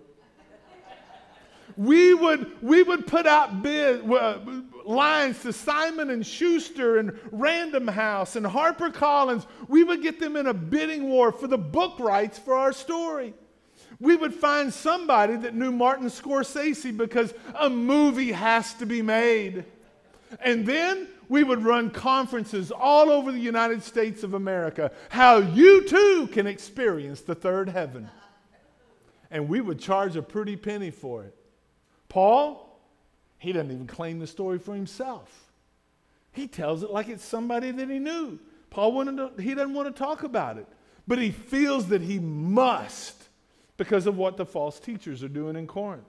we 1.76 2.14
would, 2.14 2.62
we 2.62 2.82
would 2.82 3.06
put 3.06 3.28
out 3.28 3.62
bid, 3.62 4.10
uh, 4.10 4.40
lines 4.86 5.42
to 5.42 5.52
Simon 5.52 6.12
and 6.12 6.26
Schuster 6.26 6.98
and 6.98 7.18
Random 7.32 7.88
House 7.88 8.38
and 8.38 8.46
Harper 8.46 8.90
Collins. 8.90 9.48
We 9.68 9.84
would 9.84 10.02
get 10.02 10.20
them 10.20 10.38
in 10.38 10.48
a 10.48 10.54
bidding 10.54 11.10
war 11.10 11.34
for 11.34 11.48
the 11.48 11.58
book 11.58 12.00
rights 12.00 12.40
for 12.40 12.54
our 12.54 12.72
story. 12.72 13.34
We 14.00 14.16
would 14.16 14.34
find 14.34 14.74
somebody 14.74 15.36
that 15.38 15.56
knew 15.56 15.72
Martin 15.72 16.08
Scorsese 16.08 16.96
because 16.96 17.34
a 17.56 17.70
movie 17.70 18.32
has 18.32 18.74
to 18.76 18.86
be 18.86 19.02
made. 19.02 19.66
And 20.40 20.66
then 20.66 21.08
we 21.30 21.44
would 21.44 21.64
run 21.64 21.90
conferences 21.90 22.72
all 22.72 23.10
over 23.10 23.32
the 23.32 23.40
United 23.40 23.84
States 23.84 24.24
of 24.24 24.34
America, 24.34 24.92
how 25.10 25.38
you 25.38 25.88
too 25.88 26.28
can 26.32 26.48
experience 26.48 27.22
the 27.22 27.36
third 27.36 27.70
heaven. 27.70 28.10
And 29.32 29.50
we 29.50 29.62
would 29.62 29.80
charge 29.80 30.16
a 30.16 30.22
pretty 30.22 30.56
penny 30.56 30.92
for 30.92 31.24
it. 31.24 31.36
Paul, 32.10 32.80
he 33.40 33.52
doesn't 33.52 33.72
even 33.72 33.88
claim 33.88 34.20
the 34.20 34.28
story 34.28 34.60
for 34.60 34.76
himself. 34.76 35.50
He 36.32 36.48
tells 36.48 36.84
it 36.84 36.92
like 36.92 37.10
it's 37.10 37.26
somebody 37.26 37.72
that 37.72 37.90
he 37.90 38.00
knew. 38.00 38.40
Paul 38.70 39.06
to, 39.06 39.32
he 39.40 39.54
doesn't 39.54 39.74
want 39.74 39.96
to 39.96 39.98
talk 39.98 40.24
about 40.24 40.58
it, 40.58 40.68
but 41.08 41.20
he 41.20 41.32
feels 41.32 41.88
that 41.88 42.02
he 42.02 42.20
must 42.20 43.24
because 43.78 44.08
of 44.08 44.18
what 44.18 44.38
the 44.38 44.46
false 44.46 44.80
teachers 44.80 45.24
are 45.24 45.28
doing 45.28 45.56
in 45.56 45.68
Corinth. 45.68 46.06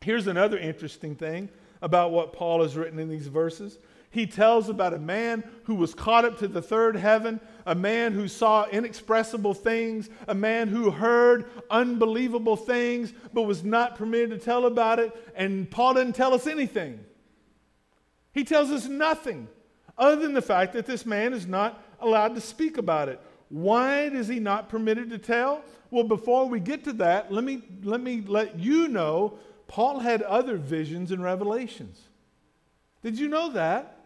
Here's 0.00 0.26
another 0.26 0.58
interesting 0.58 1.14
thing 1.14 1.50
about 1.82 2.12
what 2.12 2.32
Paul 2.32 2.62
has 2.62 2.76
written 2.76 2.98
in 2.98 3.08
these 3.08 3.26
verses. 3.26 3.78
He 4.12 4.26
tells 4.26 4.68
about 4.68 4.92
a 4.92 4.98
man 4.98 5.44
who 5.64 5.76
was 5.76 5.94
caught 5.94 6.24
up 6.24 6.38
to 6.38 6.48
the 6.48 6.60
third 6.60 6.96
heaven, 6.96 7.40
a 7.64 7.76
man 7.76 8.12
who 8.12 8.26
saw 8.26 8.66
inexpressible 8.66 9.54
things, 9.54 10.10
a 10.26 10.34
man 10.34 10.66
who 10.66 10.90
heard 10.90 11.44
unbelievable 11.70 12.56
things 12.56 13.12
but 13.32 13.42
was 13.42 13.62
not 13.62 13.94
permitted 13.94 14.30
to 14.30 14.44
tell 14.44 14.66
about 14.66 14.98
it. 14.98 15.12
And 15.36 15.70
Paul 15.70 15.94
didn't 15.94 16.16
tell 16.16 16.34
us 16.34 16.48
anything. 16.48 16.98
He 18.32 18.42
tells 18.42 18.70
us 18.70 18.86
nothing 18.86 19.46
other 19.96 20.16
than 20.16 20.32
the 20.32 20.42
fact 20.42 20.72
that 20.72 20.86
this 20.86 21.06
man 21.06 21.32
is 21.32 21.46
not 21.46 21.80
allowed 22.00 22.34
to 22.34 22.40
speak 22.40 22.78
about 22.78 23.08
it. 23.08 23.20
Why 23.48 24.02
is 24.02 24.26
he 24.26 24.40
not 24.40 24.68
permitted 24.68 25.10
to 25.10 25.18
tell? 25.18 25.62
Well, 25.92 26.04
before 26.04 26.48
we 26.48 26.58
get 26.58 26.82
to 26.84 26.92
that, 26.94 27.30
let 27.32 27.44
me, 27.44 27.62
let 27.84 28.00
me 28.00 28.24
let 28.26 28.58
you 28.58 28.88
know 28.88 29.38
Paul 29.68 30.00
had 30.00 30.22
other 30.22 30.56
visions 30.56 31.12
and 31.12 31.22
revelations. 31.22 32.00
Did 33.02 33.18
you 33.18 33.28
know 33.28 33.52
that? 33.52 33.98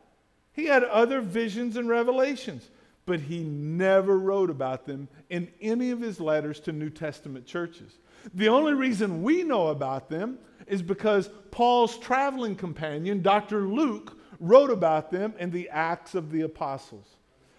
He 0.54 0.66
had 0.66 0.84
other 0.84 1.20
visions 1.20 1.76
and 1.76 1.88
revelations, 1.88 2.70
but 3.06 3.20
he 3.20 3.42
never 3.42 4.18
wrote 4.18 4.50
about 4.50 4.86
them 4.86 5.08
in 5.28 5.48
any 5.60 5.90
of 5.90 6.00
his 6.00 6.20
letters 6.20 6.60
to 6.60 6.72
New 6.72 6.90
Testament 6.90 7.44
churches. 7.44 7.98
The 8.32 8.48
only 8.48 8.72
reason 8.72 9.22
we 9.22 9.42
know 9.42 9.66
about 9.66 10.08
them 10.08 10.38
is 10.66 10.80
because 10.80 11.28
Paul's 11.50 11.98
traveling 11.98 12.56
companion, 12.56 13.20
Dr. 13.20 13.62
Luke, 13.66 14.16
wrote 14.40 14.70
about 14.70 15.10
them 15.10 15.34
in 15.38 15.50
the 15.50 15.68
Acts 15.70 16.14
of 16.14 16.30
the 16.30 16.42
Apostles. 16.42 17.16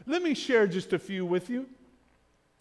Let 0.07 0.23
me 0.23 0.33
share 0.33 0.65
just 0.65 0.93
a 0.93 0.99
few 0.99 1.25
with 1.25 1.49
you. 1.49 1.67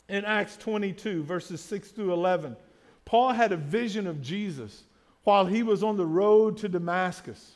In 0.08 0.24
Acts 0.24 0.56
22, 0.56 1.22
verses 1.22 1.60
6 1.60 1.90
through 1.90 2.12
11, 2.12 2.56
Paul 3.04 3.32
had 3.32 3.52
a 3.52 3.56
vision 3.56 4.06
of 4.06 4.20
Jesus 4.20 4.84
while 5.22 5.46
he 5.46 5.62
was 5.62 5.82
on 5.82 5.96
the 5.96 6.06
road 6.06 6.56
to 6.58 6.68
Damascus. 6.68 7.53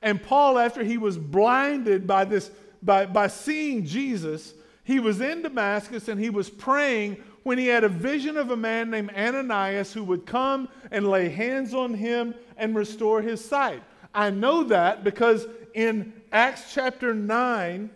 And 0.00 0.22
Paul, 0.22 0.58
after 0.58 0.84
he 0.84 0.98
was 0.98 1.18
blinded 1.18 2.06
by 2.06 2.24
this, 2.24 2.50
by, 2.82 3.06
by 3.06 3.26
seeing 3.26 3.84
Jesus, 3.84 4.54
he 4.84 5.00
was 5.00 5.20
in 5.20 5.42
Damascus 5.42 6.08
and 6.08 6.20
he 6.20 6.30
was 6.30 6.48
praying 6.48 7.16
when 7.42 7.58
he 7.58 7.66
had 7.66 7.84
a 7.84 7.88
vision 7.88 8.36
of 8.36 8.50
a 8.50 8.56
man 8.56 8.90
named 8.90 9.10
Ananias 9.16 9.92
who 9.92 10.04
would 10.04 10.26
come 10.26 10.68
and 10.90 11.08
lay 11.08 11.28
hands 11.28 11.74
on 11.74 11.94
him 11.94 12.34
and 12.56 12.76
restore 12.76 13.22
his 13.22 13.44
sight. 13.44 13.82
I 14.14 14.30
know 14.30 14.64
that 14.64 15.04
because 15.04 15.46
in 15.74 16.12
Acts 16.32 16.72
chapter 16.74 17.14
9, 17.14 17.90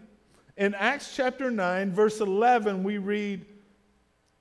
in 0.57 0.75
Acts 0.75 1.15
chapter 1.15 1.51
9, 1.51 1.93
verse 1.93 2.21
11, 2.21 2.83
we 2.83 2.99
read 2.99 3.45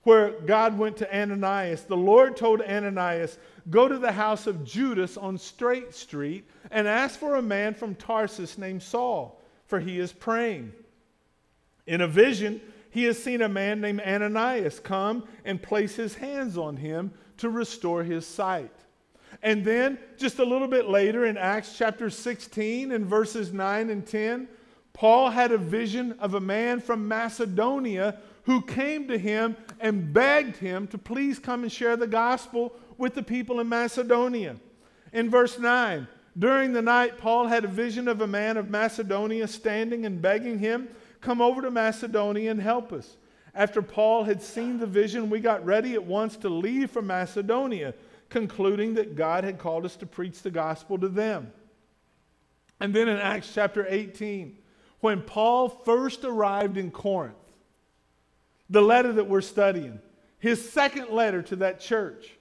where 0.04 0.32
God 0.32 0.78
went 0.78 0.98
to 0.98 1.16
Ananias. 1.16 1.84
The 1.84 1.98
Lord 1.98 2.36
told 2.36 2.62
Ananias, 2.62 3.38
Go 3.70 3.88
to 3.88 3.98
the 3.98 4.12
house 4.12 4.48
of 4.48 4.66
Judas 4.66 5.18
on 5.18 5.38
Straight 5.38 5.94
Street 5.94 6.50
and 6.72 6.88
ask 6.88 7.20
for 7.20 7.36
a 7.36 7.42
man 7.42 7.74
from 7.74 7.96
Tarsus 7.96 8.58
named 8.58 8.82
Saul, 8.82 9.40
for 9.68 9.80
he 9.80 10.00
is 10.00 10.12
praying. 10.12 10.72
In 11.86 12.02
a 12.02 12.08
vision, 12.08 12.62
he 12.90 13.04
has 13.04 13.22
seen 13.22 13.42
a 13.42 13.50
man 13.50 13.80
named 13.82 14.02
Ananias 14.02 14.80
come 14.80 15.24
and 15.46 15.62
place 15.62 15.96
his 15.96 16.16
hands 16.16 16.58
on 16.58 16.78
him 16.78 17.12
to 17.38 17.50
restore 17.50 18.04
his 18.04 18.26
sight. 18.26 18.72
And 19.44 19.64
then, 19.64 19.98
just 20.18 20.40
a 20.40 20.46
little 20.46 20.68
bit 20.68 20.88
later 20.88 21.26
in 21.26 21.38
Acts 21.38 21.78
chapter 21.78 22.10
16 22.10 22.92
and 22.92 23.06
verses 23.06 23.54
9 23.54 23.90
and 23.90 24.06
10, 24.06 24.48
Paul 24.94 25.30
had 25.30 25.52
a 25.52 25.58
vision 25.58 26.14
of 26.20 26.34
a 26.34 26.40
man 26.40 26.80
from 26.80 27.08
Macedonia 27.08 28.20
who 28.44 28.62
came 28.62 29.08
to 29.08 29.18
him 29.18 29.56
and 29.82 30.14
begged 30.14 30.58
him 30.58 30.88
to 30.88 30.98
please 30.98 31.40
come 31.40 31.64
and 31.64 31.72
share 31.72 31.98
the 31.98 32.08
gospel 32.08 32.74
with 32.98 33.16
the 33.16 33.24
people 33.24 33.60
in 33.60 33.68
Macedonia. 33.68 34.56
In 35.12 35.30
verse 35.30 35.60
9, 35.60 36.08
during 36.38 36.72
the 36.72 36.82
night, 36.82 37.18
Paul 37.18 37.48
had 37.48 37.66
a 37.66 37.70
vision 37.70 38.08
of 38.08 38.22
a 38.22 38.28
man 38.28 38.58
of 38.58 38.70
Macedonia 38.70 39.48
standing 39.48 40.06
and 40.06 40.22
begging 40.22 40.60
him, 40.60 40.88
Come 41.20 41.42
over 41.42 41.62
to 41.62 41.70
Macedonia 41.70 42.50
and 42.50 42.62
help 42.62 42.92
us. 42.92 43.18
After 43.54 43.82
Paul 43.82 44.24
had 44.24 44.42
seen 44.42 44.80
the 44.80 44.88
vision, 44.88 45.30
we 45.30 45.40
got 45.40 45.66
ready 45.66 45.94
at 45.94 46.04
once 46.04 46.38
to 46.38 46.50
leave 46.50 46.90
for 46.90 47.02
Macedonia, 47.02 47.94
concluding 48.30 48.94
that 48.96 49.16
God 49.16 49.44
had 49.44 49.60
called 49.60 49.86
us 49.86 49.96
to 49.98 50.06
preach 50.06 50.42
the 50.42 50.50
gospel 50.50 50.98
to 50.98 51.10
them. 51.10 51.52
And 52.80 52.94
then 52.94 53.08
in 53.08 53.18
Acts 53.18 53.54
chapter 53.54 53.86
18, 53.88 54.58
when 55.02 55.22
Paul 55.22 55.70
first 55.70 56.24
arrived 56.24 56.78
in 56.78 56.92
Corinth, 56.92 57.36
the 58.72 58.82
letter 58.82 59.14
that 59.14 59.28
we're 59.28 59.42
studying, 59.42 60.00
his 60.40 60.72
second 60.72 61.10
letter 61.10 61.44
to 61.44 61.58
that 61.58 61.80
church, 61.80 62.32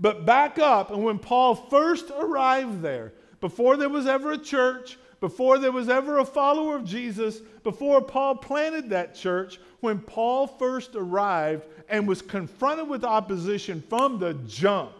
but 0.00 0.24
back 0.24 0.58
up, 0.58 0.90
and 0.90 1.04
when 1.04 1.18
Paul 1.18 1.54
first 1.54 2.10
arrived 2.10 2.80
there, 2.80 3.12
before 3.40 3.76
there 3.76 3.88
was 3.88 4.06
ever 4.06 4.32
a 4.32 4.38
church, 4.38 4.96
before 5.20 5.58
there 5.58 5.72
was 5.72 5.88
ever 5.88 6.18
a 6.18 6.24
follower 6.24 6.76
of 6.76 6.84
Jesus, 6.84 7.40
before 7.64 8.00
Paul 8.00 8.36
planted 8.36 8.90
that 8.90 9.14
church, 9.14 9.58
when 9.80 9.98
Paul 9.98 10.46
first 10.46 10.94
arrived 10.94 11.66
and 11.88 12.06
was 12.06 12.22
confronted 12.22 12.88
with 12.88 13.04
opposition 13.04 13.82
from 13.88 14.18
the 14.18 14.34
jump, 14.46 14.92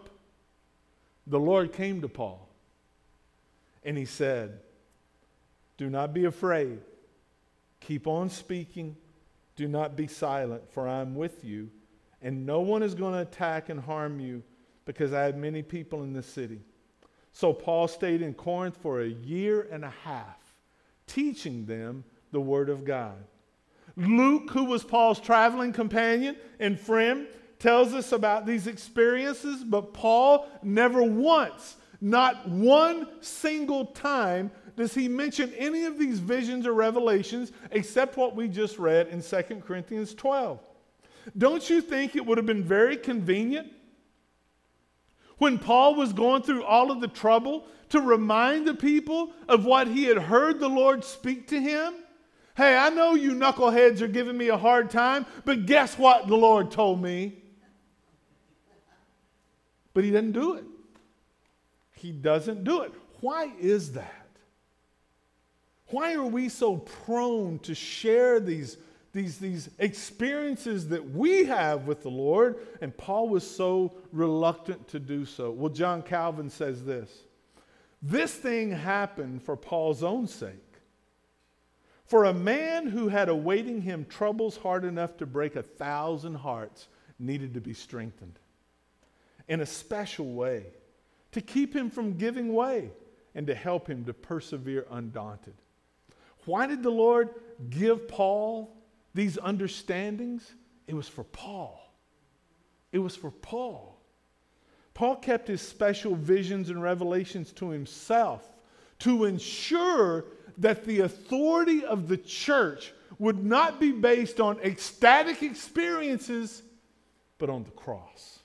the 1.26 1.38
Lord 1.38 1.72
came 1.72 2.00
to 2.00 2.08
Paul 2.08 2.48
and 3.84 3.96
he 3.96 4.04
said, 4.04 4.58
Do 5.76 5.90
not 5.90 6.12
be 6.12 6.24
afraid. 6.24 6.80
Keep 7.80 8.06
on 8.06 8.30
speaking. 8.30 8.96
Do 9.56 9.66
not 9.66 9.96
be 9.96 10.06
silent, 10.06 10.70
for 10.70 10.86
I 10.86 11.00
am 11.00 11.14
with 11.14 11.44
you, 11.44 11.70
and 12.22 12.46
no 12.46 12.60
one 12.60 12.82
is 12.82 12.94
going 12.94 13.14
to 13.14 13.20
attack 13.20 13.68
and 13.68 13.80
harm 13.80 14.20
you 14.20 14.42
because 14.84 15.12
I 15.12 15.24
have 15.24 15.36
many 15.36 15.62
people 15.62 16.02
in 16.02 16.12
this 16.12 16.26
city. 16.26 16.60
So 17.32 17.52
Paul 17.52 17.88
stayed 17.88 18.22
in 18.22 18.34
Corinth 18.34 18.76
for 18.76 19.00
a 19.00 19.08
year 19.08 19.66
and 19.70 19.84
a 19.84 19.92
half, 20.04 20.38
teaching 21.06 21.66
them 21.66 22.04
the 22.32 22.40
Word 22.40 22.68
of 22.68 22.84
God. 22.84 23.16
Luke, 23.96 24.50
who 24.50 24.64
was 24.64 24.84
Paul's 24.84 25.20
traveling 25.20 25.72
companion 25.72 26.36
and 26.60 26.78
friend, 26.78 27.26
tells 27.58 27.94
us 27.94 28.12
about 28.12 28.44
these 28.44 28.66
experiences, 28.66 29.64
but 29.64 29.94
Paul 29.94 30.46
never 30.62 31.02
once, 31.02 31.76
not 32.00 32.48
one 32.48 33.08
single 33.22 33.86
time, 33.86 34.50
does 34.76 34.94
he 34.94 35.08
mention 35.08 35.52
any 35.54 35.84
of 35.84 35.98
these 35.98 36.18
visions 36.18 36.66
or 36.66 36.74
revelations 36.74 37.52
except 37.70 38.16
what 38.16 38.36
we 38.36 38.46
just 38.46 38.78
read 38.78 39.08
in 39.08 39.22
2 39.22 39.62
Corinthians 39.66 40.14
12. 40.14 40.60
Don't 41.36 41.68
you 41.68 41.80
think 41.80 42.14
it 42.14 42.24
would 42.24 42.38
have 42.38 42.46
been 42.46 42.62
very 42.62 42.96
convenient 42.96 43.72
when 45.38 45.58
Paul 45.58 45.94
was 45.94 46.12
going 46.12 46.42
through 46.42 46.62
all 46.62 46.90
of 46.90 47.00
the 47.00 47.08
trouble 47.08 47.66
to 47.88 48.00
remind 48.00 48.66
the 48.66 48.74
people 48.74 49.32
of 49.48 49.64
what 49.64 49.88
he 49.88 50.04
had 50.04 50.18
heard 50.18 50.60
the 50.60 50.68
Lord 50.68 51.04
speak 51.04 51.48
to 51.48 51.60
him? 51.60 51.94
Hey, 52.56 52.76
I 52.76 52.90
know 52.90 53.14
you 53.14 53.32
knuckleheads 53.32 54.00
are 54.02 54.08
giving 54.08 54.36
me 54.36 54.48
a 54.48 54.56
hard 54.56 54.90
time, 54.90 55.26
but 55.44 55.66
guess 55.66 55.98
what 55.98 56.26
the 56.26 56.36
Lord 56.36 56.70
told 56.70 57.02
me? 57.02 57.42
But 59.94 60.04
he 60.04 60.10
didn't 60.10 60.32
do 60.32 60.54
it. 60.54 60.64
He 61.92 62.12
doesn't 62.12 62.64
do 62.64 62.82
it. 62.82 62.92
Why 63.20 63.52
is 63.58 63.92
that? 63.92 64.25
Why 65.88 66.14
are 66.14 66.26
we 66.26 66.48
so 66.48 66.78
prone 66.78 67.58
to 67.60 67.74
share 67.74 68.40
these, 68.40 68.76
these, 69.12 69.38
these 69.38 69.70
experiences 69.78 70.88
that 70.88 71.10
we 71.10 71.44
have 71.44 71.86
with 71.86 72.02
the 72.02 72.10
Lord? 72.10 72.58
And 72.80 72.96
Paul 72.96 73.28
was 73.28 73.48
so 73.48 73.94
reluctant 74.12 74.88
to 74.88 74.98
do 74.98 75.24
so. 75.24 75.50
Well, 75.50 75.72
John 75.72 76.02
Calvin 76.02 76.50
says 76.50 76.84
this 76.84 77.10
this 78.02 78.34
thing 78.34 78.70
happened 78.70 79.42
for 79.42 79.56
Paul's 79.56 80.02
own 80.02 80.26
sake. 80.26 80.52
For 82.04 82.24
a 82.24 82.34
man 82.34 82.86
who 82.86 83.08
had 83.08 83.28
awaiting 83.28 83.80
him 83.80 84.04
troubles 84.04 84.56
hard 84.56 84.84
enough 84.84 85.16
to 85.16 85.26
break 85.26 85.56
a 85.56 85.62
thousand 85.62 86.34
hearts 86.34 86.86
needed 87.18 87.54
to 87.54 87.60
be 87.60 87.74
strengthened 87.74 88.38
in 89.48 89.60
a 89.60 89.66
special 89.66 90.32
way 90.32 90.66
to 91.32 91.40
keep 91.40 91.74
him 91.74 91.90
from 91.90 92.16
giving 92.16 92.54
way 92.54 92.90
and 93.34 93.46
to 93.48 93.54
help 93.54 93.88
him 93.88 94.04
to 94.04 94.14
persevere 94.14 94.86
undaunted. 94.90 95.54
Why 96.46 96.66
did 96.66 96.82
the 96.82 96.90
Lord 96.90 97.30
give 97.68 98.08
Paul 98.08 98.74
these 99.14 99.36
understandings? 99.36 100.54
It 100.86 100.94
was 100.94 101.08
for 101.08 101.24
Paul. 101.24 101.92
It 102.92 102.98
was 103.00 103.14
for 103.14 103.30
Paul. 103.30 104.00
Paul 104.94 105.16
kept 105.16 105.48
his 105.48 105.60
special 105.60 106.14
visions 106.14 106.70
and 106.70 106.80
revelations 106.80 107.52
to 107.54 107.68
himself 107.68 108.56
to 109.00 109.24
ensure 109.24 110.24
that 110.58 110.84
the 110.84 111.00
authority 111.00 111.84
of 111.84 112.08
the 112.08 112.16
church 112.16 112.94
would 113.18 113.44
not 113.44 113.78
be 113.78 113.92
based 113.92 114.40
on 114.40 114.58
ecstatic 114.60 115.42
experiences, 115.42 116.62
but 117.38 117.50
on 117.50 117.64
the 117.64 117.70
cross. 117.72 118.38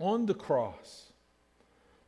Amen. 0.00 0.12
On 0.12 0.26
the 0.26 0.34
cross. 0.34 1.10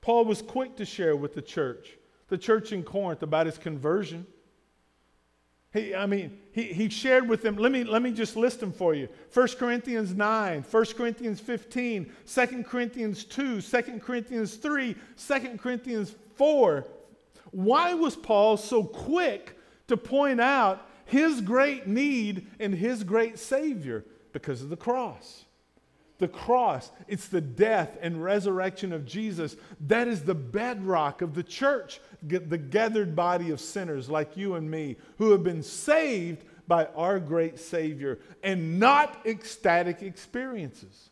Paul 0.00 0.24
was 0.24 0.42
quick 0.42 0.76
to 0.76 0.84
share 0.84 1.16
with 1.16 1.34
the 1.34 1.42
church 1.42 1.96
the 2.32 2.38
church 2.38 2.72
in 2.72 2.82
Corinth 2.82 3.22
about 3.22 3.44
his 3.44 3.58
conversion. 3.58 4.26
He, 5.74 5.94
I 5.94 6.06
mean, 6.06 6.38
he, 6.52 6.62
he 6.62 6.88
shared 6.88 7.28
with 7.28 7.42
them. 7.42 7.56
Let 7.56 7.70
me, 7.70 7.84
let 7.84 8.00
me 8.00 8.10
just 8.10 8.36
list 8.36 8.60
them 8.60 8.72
for 8.72 8.94
you 8.94 9.10
1 9.34 9.48
Corinthians 9.58 10.14
9, 10.14 10.62
1 10.62 10.84
Corinthians 10.96 11.40
15, 11.40 12.10
2 12.26 12.46
Corinthians 12.64 13.24
2, 13.24 13.60
2 13.60 13.82
Corinthians 14.02 14.54
3, 14.54 14.96
2 15.28 15.58
Corinthians 15.58 16.14
4. 16.36 16.86
Why 17.50 17.92
was 17.92 18.16
Paul 18.16 18.56
so 18.56 18.82
quick 18.82 19.58
to 19.88 19.98
point 19.98 20.40
out 20.40 20.88
his 21.04 21.42
great 21.42 21.86
need 21.86 22.46
and 22.58 22.74
his 22.74 23.04
great 23.04 23.38
Savior? 23.38 24.06
Because 24.32 24.62
of 24.62 24.70
the 24.70 24.76
cross 24.78 25.44
the 26.22 26.28
cross, 26.28 26.92
it's 27.08 27.26
the 27.26 27.40
death 27.40 27.98
and 28.00 28.22
resurrection 28.22 28.92
of 28.92 29.04
Jesus. 29.04 29.56
That 29.88 30.06
is 30.06 30.22
the 30.22 30.36
bedrock 30.36 31.20
of 31.20 31.34
the 31.34 31.42
church, 31.42 32.00
the 32.22 32.38
gathered 32.56 33.16
body 33.16 33.50
of 33.50 33.60
sinners 33.60 34.08
like 34.08 34.36
you 34.36 34.54
and 34.54 34.70
me 34.70 34.98
who 35.18 35.32
have 35.32 35.42
been 35.42 35.64
saved 35.64 36.44
by 36.68 36.86
our 36.94 37.18
great 37.18 37.58
Savior 37.58 38.20
and 38.44 38.78
not 38.78 39.26
ecstatic 39.26 40.02
experiences. 40.02 41.10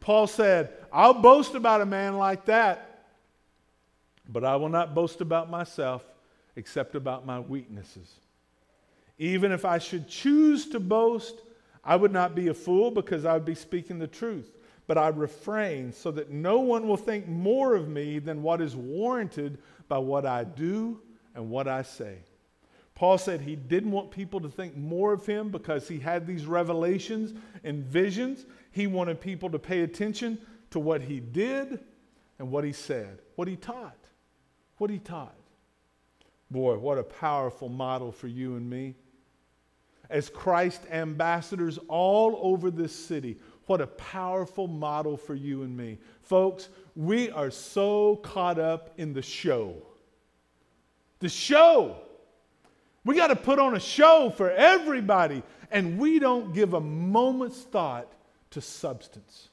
Paul 0.00 0.26
said, 0.26 0.72
I'll 0.90 1.12
boast 1.12 1.54
about 1.54 1.82
a 1.82 1.86
man 1.86 2.16
like 2.16 2.46
that, 2.46 3.04
but 4.26 4.44
I 4.44 4.56
will 4.56 4.70
not 4.70 4.94
boast 4.94 5.20
about 5.20 5.50
myself 5.50 6.02
except 6.56 6.94
about 6.94 7.26
my 7.26 7.38
weaknesses. 7.38 8.10
Even 9.18 9.52
if 9.52 9.66
I 9.66 9.76
should 9.76 10.08
choose 10.08 10.70
to 10.70 10.80
boast, 10.80 11.42
I 11.86 11.94
would 11.94 12.12
not 12.12 12.34
be 12.34 12.48
a 12.48 12.54
fool 12.54 12.90
because 12.90 13.24
I 13.24 13.34
would 13.34 13.44
be 13.44 13.54
speaking 13.54 14.00
the 14.00 14.08
truth, 14.08 14.50
but 14.88 14.98
I 14.98 15.08
refrain 15.08 15.92
so 15.92 16.10
that 16.10 16.30
no 16.30 16.58
one 16.58 16.88
will 16.88 16.96
think 16.96 17.28
more 17.28 17.76
of 17.76 17.88
me 17.88 18.18
than 18.18 18.42
what 18.42 18.60
is 18.60 18.74
warranted 18.74 19.58
by 19.86 19.98
what 19.98 20.26
I 20.26 20.42
do 20.42 21.00
and 21.36 21.48
what 21.48 21.68
I 21.68 21.82
say. 21.82 22.18
Paul 22.96 23.18
said 23.18 23.40
he 23.40 23.54
didn't 23.54 23.92
want 23.92 24.10
people 24.10 24.40
to 24.40 24.48
think 24.48 24.76
more 24.76 25.12
of 25.12 25.24
him 25.24 25.50
because 25.50 25.86
he 25.86 26.00
had 26.00 26.26
these 26.26 26.46
revelations 26.46 27.34
and 27.62 27.84
visions. 27.84 28.46
He 28.72 28.88
wanted 28.88 29.20
people 29.20 29.50
to 29.50 29.58
pay 29.58 29.82
attention 29.82 30.38
to 30.70 30.80
what 30.80 31.02
he 31.02 31.20
did 31.20 31.78
and 32.38 32.50
what 32.50 32.64
he 32.64 32.72
said, 32.72 33.20
what 33.36 33.46
he 33.46 33.54
taught. 33.54 33.98
What 34.78 34.90
he 34.90 34.98
taught. 34.98 35.36
Boy, 36.50 36.78
what 36.78 36.98
a 36.98 37.02
powerful 37.02 37.68
model 37.68 38.10
for 38.10 38.26
you 38.26 38.56
and 38.56 38.68
me 38.68 38.96
as 40.10 40.28
Christ 40.28 40.82
ambassadors 40.90 41.78
all 41.88 42.38
over 42.40 42.70
this 42.70 42.94
city. 42.94 43.38
What 43.66 43.80
a 43.80 43.86
powerful 43.86 44.68
model 44.68 45.16
for 45.16 45.34
you 45.34 45.62
and 45.62 45.76
me. 45.76 45.98
Folks, 46.22 46.68
we 46.94 47.30
are 47.30 47.50
so 47.50 48.16
caught 48.16 48.58
up 48.58 48.90
in 48.96 49.12
the 49.12 49.22
show. 49.22 49.74
The 51.18 51.28
show. 51.28 51.96
We 53.04 53.14
got 53.14 53.28
to 53.28 53.36
put 53.36 53.58
on 53.58 53.74
a 53.74 53.80
show 53.80 54.32
for 54.36 54.50
everybody, 54.50 55.42
and 55.70 55.98
we 55.98 56.18
don't 56.18 56.52
give 56.52 56.74
a 56.74 56.80
moment's 56.80 57.60
thought 57.60 58.12
to 58.50 58.60
substance, 58.60 59.48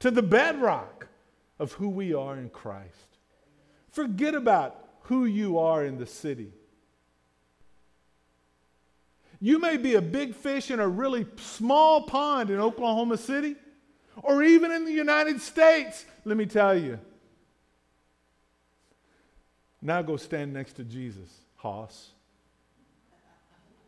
to 0.00 0.10
the 0.10 0.22
bedrock 0.22 1.08
of 1.58 1.72
who 1.72 1.88
we 1.88 2.12
are 2.12 2.36
in 2.36 2.50
Christ. 2.50 3.18
Forget 3.90 4.34
about 4.34 4.84
who 5.02 5.24
you 5.24 5.58
are 5.58 5.84
in 5.84 5.98
the 5.98 6.06
city. 6.06 6.52
You 9.44 9.58
may 9.58 9.76
be 9.76 9.96
a 9.96 10.00
big 10.00 10.36
fish 10.36 10.70
in 10.70 10.78
a 10.78 10.86
really 10.86 11.26
small 11.34 12.02
pond 12.02 12.48
in 12.48 12.60
Oklahoma 12.60 13.16
City 13.16 13.56
or 14.22 14.44
even 14.44 14.70
in 14.70 14.84
the 14.84 14.92
United 14.92 15.40
States. 15.40 16.04
Let 16.24 16.36
me 16.36 16.46
tell 16.46 16.78
you. 16.78 17.00
Now 19.82 20.00
go 20.00 20.16
stand 20.16 20.52
next 20.52 20.74
to 20.74 20.84
Jesus, 20.84 21.28
Hoss. 21.56 22.12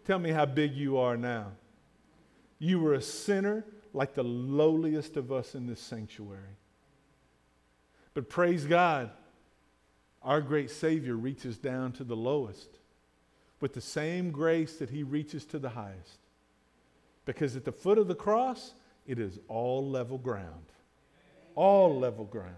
Tell 0.04 0.18
me 0.18 0.32
how 0.32 0.44
big 0.44 0.74
you 0.74 0.98
are 0.98 1.16
now. 1.16 1.52
You 2.58 2.80
were 2.80 2.94
a 2.94 3.00
sinner 3.00 3.64
like 3.92 4.14
the 4.14 4.24
lowliest 4.24 5.16
of 5.16 5.30
us 5.30 5.54
in 5.54 5.68
this 5.68 5.80
sanctuary. 5.80 6.58
But 8.12 8.28
praise 8.28 8.64
God, 8.64 9.12
our 10.20 10.40
great 10.40 10.72
Savior 10.72 11.14
reaches 11.14 11.58
down 11.58 11.92
to 11.92 12.02
the 12.02 12.16
lowest 12.16 12.80
with 13.64 13.72
the 13.72 13.80
same 13.80 14.30
grace 14.30 14.76
that 14.76 14.90
he 14.90 15.02
reaches 15.02 15.46
to 15.46 15.58
the 15.58 15.70
highest. 15.70 16.18
Because 17.24 17.56
at 17.56 17.64
the 17.64 17.72
foot 17.72 17.96
of 17.96 18.08
the 18.08 18.14
cross, 18.14 18.74
it 19.06 19.18
is 19.18 19.38
all 19.48 19.88
level 19.88 20.18
ground. 20.18 20.66
All 21.54 21.98
level 21.98 22.26
ground. 22.26 22.56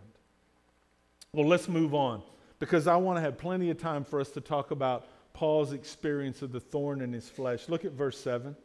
Well, 1.33 1.47
let's 1.47 1.69
move 1.69 1.95
on 1.95 2.25
because 2.59 2.89
I 2.89 2.97
want 2.97 3.19
to 3.19 3.21
have 3.21 3.39
plenty 3.39 3.71
of 3.71 3.79
time 3.79 4.03
for 4.03 4.19
us 4.19 4.31
to 4.31 4.41
talk 4.41 4.73
about 4.73 5.07
Paul's 5.33 5.73
experience 5.73 6.43
of 6.43 6.51
the 6.51 6.59
thorn 6.59 7.01
in 7.01 7.13
his 7.13 7.29
flesh. 7.29 7.69
Look 7.69 7.85
at 7.85 7.93
verse 7.93 8.19
7. 8.19 8.57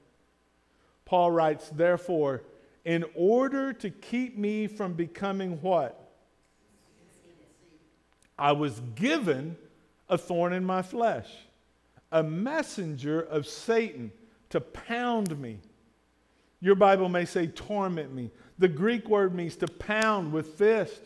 Paul 1.05 1.29
writes, 1.29 1.69
Therefore, 1.69 2.41
in 2.83 3.05
order 3.13 3.71
to 3.71 3.91
keep 3.91 4.35
me 4.35 4.65
from 4.65 4.93
becoming 4.93 5.61
what? 5.61 6.11
I 8.35 8.53
was 8.53 8.81
given 8.95 9.57
a 10.09 10.17
thorn 10.17 10.53
in 10.53 10.65
my 10.65 10.81
flesh 10.81 11.29
a 12.11 12.23
messenger 12.23 13.21
of 13.21 13.47
Satan 13.47 14.11
to 14.49 14.59
pound 14.59 15.39
me. 15.39 15.59
Your 16.59 16.75
Bible 16.75 17.09
may 17.09 17.25
say 17.25 17.47
torment 17.47 18.13
me. 18.13 18.31
The 18.59 18.67
Greek 18.67 19.09
word 19.09 19.33
means 19.33 19.55
to 19.57 19.67
pound 19.67 20.31
with 20.31 20.55
fist. 20.55 21.01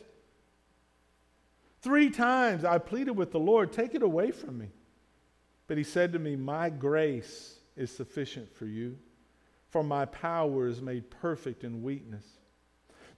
Three 1.81 2.09
times 2.09 2.65
I 2.65 2.79
pleaded 2.79 3.11
with 3.11 3.31
the 3.31 3.39
Lord, 3.39 3.71
take 3.71 3.95
it 3.95 4.01
away 4.01 4.31
from 4.31 4.57
me. 4.57 4.69
But 5.67 5.77
he 5.77 5.83
said 5.83 6.13
to 6.13 6.19
me, 6.19 6.35
My 6.35 6.69
grace 6.69 7.55
is 7.75 7.95
sufficient 7.95 8.53
for 8.53 8.65
you, 8.65 8.97
for 9.69 9.83
my 9.83 10.05
power 10.05 10.67
is 10.67 10.81
made 10.81 11.09
perfect 11.09 11.63
in 11.63 11.83
weakness. 11.83 12.25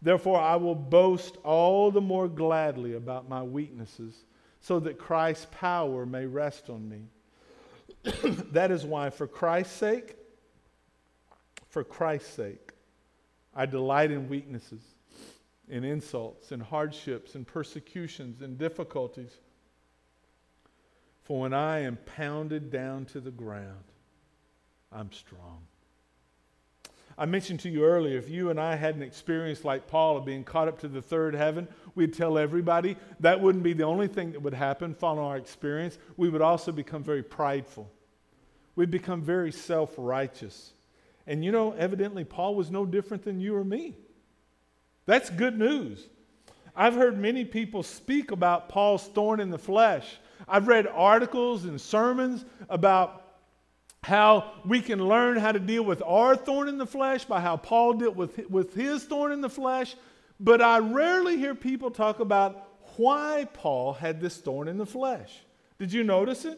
Therefore, 0.02 0.40
I 0.40 0.58
will 0.58 0.76
boast 0.76 1.38
all 1.44 1.92
the 1.92 2.02
more 2.02 2.28
gladly 2.28 2.94
about 2.94 3.28
my 3.28 3.42
weaknesses, 3.42 4.26
so 4.60 4.80
that 4.82 5.00
Christ's 5.00 5.48
power 5.52 6.06
may 6.06 6.26
rest 6.26 6.70
on 6.70 6.88
me. 6.88 7.08
that 8.52 8.72
is 8.72 8.86
why, 8.86 9.10
for 9.10 9.28
Christ's 9.28 9.76
sake, 9.76 10.16
for 11.70 11.84
Christ's 11.84 12.34
sake, 12.34 12.72
I 13.56 13.66
delight 13.66 14.12
in 14.12 14.30
weaknesses, 14.30 14.82
in 15.68 15.84
insults, 15.84 16.52
in 16.52 16.60
hardships, 16.60 17.36
in 17.36 17.44
persecutions, 17.44 18.42
in 18.42 18.58
difficulties. 18.58 19.32
For 21.24 21.42
when 21.42 21.54
I 21.54 21.80
am 21.80 21.98
pounded 22.16 22.72
down 22.72 23.06
to 23.06 23.20
the 23.20 23.32
ground, 23.32 23.84
I'm 24.92 25.12
strong. 25.12 25.62
I 27.18 27.26
mentioned 27.26 27.62
to 27.62 27.70
you 27.70 27.84
earlier, 27.84 28.18
if 28.18 28.30
you 28.30 28.52
and 28.52 28.60
I 28.60 28.76
had 28.76 28.96
an 28.96 29.02
experience 29.02 29.66
like 29.66 29.88
Paul 29.88 30.18
of 30.18 30.26
being 30.26 30.44
caught 30.44 30.68
up 30.68 30.80
to 30.80 30.88
the 30.88 31.02
third 31.02 31.34
heaven, 31.34 31.68
we'd 31.96 32.14
tell 32.14 32.38
everybody 32.38 32.96
that 33.22 33.42
wouldn't 33.42 33.64
be 33.64 33.74
the 33.74 33.86
only 33.86 34.08
thing 34.08 34.34
that 34.34 34.42
would 34.42 34.54
happen 34.54 34.94
following 34.94 35.26
our 35.26 35.38
experience. 35.38 35.98
We 36.16 36.30
would 36.30 36.44
also 36.44 36.72
become 36.72 37.04
very 37.04 37.24
prideful. 37.24 37.90
We'd 38.76 38.92
become 38.92 39.24
very 39.24 39.52
self 39.52 39.96
righteous. 39.98 40.74
And 41.26 41.44
you 41.44 41.52
know, 41.52 41.72
evidently, 41.72 42.24
Paul 42.24 42.54
was 42.54 42.70
no 42.70 42.86
different 42.86 43.24
than 43.24 43.40
you 43.40 43.56
or 43.56 43.64
me. 43.64 43.96
That's 45.08 45.32
good 45.32 45.58
news. 45.58 46.08
I've 46.76 46.94
heard 46.94 47.18
many 47.18 47.44
people 47.44 47.82
speak 47.82 48.30
about 48.30 48.70
Paul's 48.70 49.08
thorn 49.08 49.40
in 49.40 49.50
the 49.50 49.58
flesh. 49.58 50.18
I've 50.48 50.68
read 50.68 50.86
articles 50.86 51.66
and 51.66 51.82
sermons 51.82 52.46
about 52.70 53.27
how 54.08 54.50
we 54.64 54.80
can 54.80 55.06
learn 55.06 55.36
how 55.36 55.52
to 55.52 55.60
deal 55.60 55.84
with 55.84 56.02
our 56.02 56.34
thorn 56.34 56.70
in 56.70 56.78
the 56.78 56.86
flesh 56.86 57.26
by 57.26 57.42
how 57.42 57.58
Paul 57.58 57.96
dealt 57.96 58.16
with, 58.16 58.50
with 58.50 58.74
his 58.74 59.04
thorn 59.04 59.34
in 59.34 59.42
the 59.42 59.50
flesh. 59.50 59.98
But 60.40 60.62
I 60.62 60.80
rarely 60.80 61.36
hear 61.36 61.54
people 61.54 61.92
talk 61.92 62.22
about 62.22 62.70
why 62.96 63.50
Paul 63.52 63.92
had 63.92 64.22
this 64.22 64.38
thorn 64.38 64.70
in 64.70 64.78
the 64.78 64.86
flesh. 64.86 65.42
Did 65.78 65.92
you 65.92 66.06
notice 66.06 66.46
it? 66.46 66.58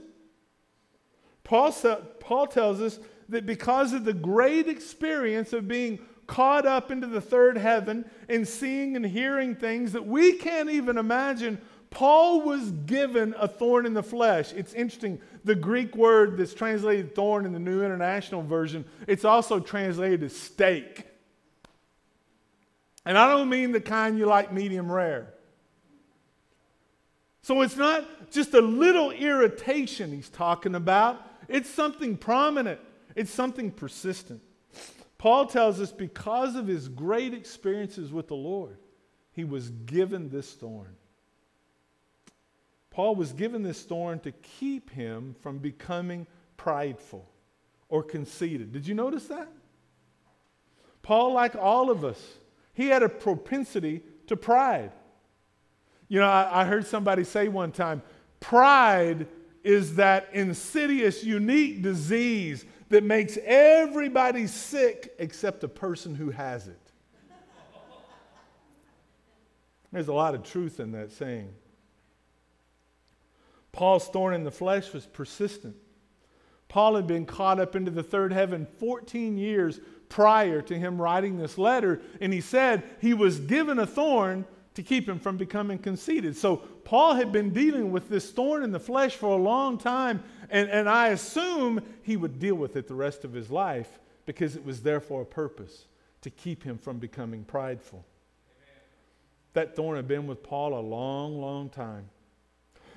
Paul, 1.44 1.72
Paul 2.20 2.46
tells 2.46 2.82
us 2.82 3.00
that 3.30 3.48
because 3.48 3.94
of 3.94 4.06
the 4.06 4.14
great 4.14 4.68
experience 4.68 5.52
of 5.52 5.68
being 5.68 5.98
caught 6.28 6.68
up 6.68 6.92
into 6.92 7.08
the 7.08 7.20
third 7.20 7.58
heaven 7.58 8.06
and 8.30 8.48
seeing 8.48 8.96
and 8.96 9.04
hearing 9.04 9.56
things 9.56 9.94
that 9.94 10.06
we 10.06 10.34
can't 10.34 10.70
even 10.70 11.00
imagine, 11.00 11.60
Paul 11.91 12.41
was 12.41 12.71
given 12.71 13.34
a 13.38 13.47
thorn 13.47 13.86
in 13.86 13.93
the 13.93 14.04
flesh. 14.04 14.54
It's 14.54 14.73
interesting. 14.73 15.19
The 15.43 15.56
Greek 15.56 15.95
word 15.95 16.38
that's 16.38 16.54
translated 16.54 17.15
thorn 17.15 17.45
in 17.45 17.54
the 17.54 17.60
New 17.60 17.84
International 17.84 18.43
Version, 18.43 18.86
it's 19.08 19.25
also 19.25 19.60
translated 19.60 20.23
as 20.23 20.36
stake. 20.36 21.06
And 23.06 23.17
I 23.17 23.30
don't 23.30 23.49
mean 23.49 23.71
the 23.71 23.82
kind 23.82 24.19
you 24.19 24.25
like 24.25 24.54
medium 24.54 24.91
rare. 24.91 25.34
So 27.41 27.62
it's 27.62 27.78
not 27.78 28.32
just 28.32 28.54
a 28.54 28.62
little 28.62 29.10
irritation 29.10 30.12
he's 30.12 30.30
talking 30.30 30.75
about, 30.75 31.19
it's 31.47 31.69
something 31.69 32.15
prominent, 32.15 32.80
it's 33.15 33.32
something 33.32 33.71
persistent. 33.71 34.41
Paul 35.17 35.47
tells 35.47 35.82
us 35.82 35.91
because 35.91 36.56
of 36.56 36.67
his 36.67 36.88
great 36.88 37.34
experiences 37.34 38.13
with 38.13 38.28
the 38.28 38.36
Lord, 38.36 38.78
he 39.32 39.43
was 39.43 39.69
given 39.69 40.30
this 40.30 40.54
thorn. 40.54 40.95
Paul 42.91 43.15
was 43.15 43.34
given 43.34 43.63
this 43.63 43.82
thorn 43.84 44.19
to 44.21 44.32
keep 44.32 44.89
him 44.89 45.36
from 45.41 45.60
becoming 45.60 46.28
prideful 46.58 47.30
or 47.88 48.04
conceited. 48.04 48.71
Did 48.71 48.88
you 48.88 48.95
notice 48.95 49.25
that? 49.25 49.47
Paul, 51.02 51.34
like 51.34 51.56
all 51.56 51.89
of 51.89 52.04
us, 52.04 52.21
he 52.73 52.88
had 52.88 53.04
a 53.04 53.10
propensity 53.10 54.04
to 54.28 54.36
pride. 54.36 54.91
You 56.08 56.19
know, 56.19 56.28
I, 56.28 56.62
I 56.62 56.65
heard 56.65 56.86
somebody 56.86 57.23
say 57.23 57.47
one 57.47 57.71
time 57.71 58.02
pride 58.39 59.28
is 59.63 59.95
that 59.95 60.30
insidious, 60.34 61.23
unique 61.23 61.82
disease 61.82 62.65
that 62.89 63.04
makes 63.04 63.38
everybody 63.43 64.47
sick 64.47 65.13
except 65.19 65.62
the 65.62 65.67
person 65.67 66.15
who 66.15 66.32
has 66.32 66.67
it. 66.67 66.80
There's 69.91 70.08
a 70.08 70.13
lot 70.13 70.36
of 70.36 70.43
truth 70.43 70.80
in 70.80 70.91
that 70.91 71.12
saying. 71.12 71.49
Paul's 73.71 74.08
thorn 74.08 74.34
in 74.34 74.43
the 74.43 74.51
flesh 74.51 74.93
was 74.93 75.05
persistent. 75.05 75.75
Paul 76.67 76.95
had 76.95 77.08
been 77.08 77.25
caught 77.25 77.60
up 77.60 77.75
into 77.75 77.91
the 77.91 78.03
third 78.03 78.32
heaven 78.32 78.67
14 78.79 79.38
years 79.38 79.79
prior 80.08 80.62
to 80.63 80.77
him 80.77 81.01
writing 81.01 81.38
this 81.38 81.58
letter, 81.58 82.01
and 82.21 82.32
he 82.32 82.41
said 82.41 82.84
he 83.01 83.13
was 83.13 83.39
given 83.39 83.79
a 83.79 83.86
thorn 83.86 84.45
to 84.75 84.84
keep 84.84 85.10
him 85.10 85.19
from 85.19 85.36
becoming 85.36 85.77
conceited. 85.77 86.38
So 86.38 86.58
Paul 86.58 87.15
had 87.15 87.32
been 87.32 87.51
dealing 87.51 87.91
with 87.91 88.08
this 88.08 88.32
thorn 88.32 88.63
in 88.63 88.71
the 88.71 88.79
flesh 88.79 89.15
for 89.15 89.38
a 89.38 89.41
long 89.41 89.77
time, 89.77 90.23
and, 90.49 90.69
and 90.69 90.88
I 90.88 91.10
assume 91.10 91.82
he 92.03 92.17
would 92.17 92.39
deal 92.39 92.55
with 92.55 92.75
it 92.75 92.88
the 92.88 92.95
rest 92.95 93.25
of 93.25 93.34
his 93.34 93.49
life 93.49 93.99
because 94.25 94.55
it 94.55 94.63
was 94.63 94.82
there 94.82 94.99
for 94.99 95.21
a 95.23 95.25
purpose 95.25 95.88
to 96.21 96.29
keep 96.29 96.63
him 96.63 96.77
from 96.77 96.97
becoming 96.97 97.43
prideful. 97.43 98.05
Amen. 98.58 98.82
That 99.53 99.75
thorn 99.75 99.95
had 99.95 100.08
been 100.08 100.27
with 100.27 100.43
Paul 100.43 100.77
a 100.77 100.82
long, 100.82 101.41
long 101.41 101.69
time. 101.69 102.10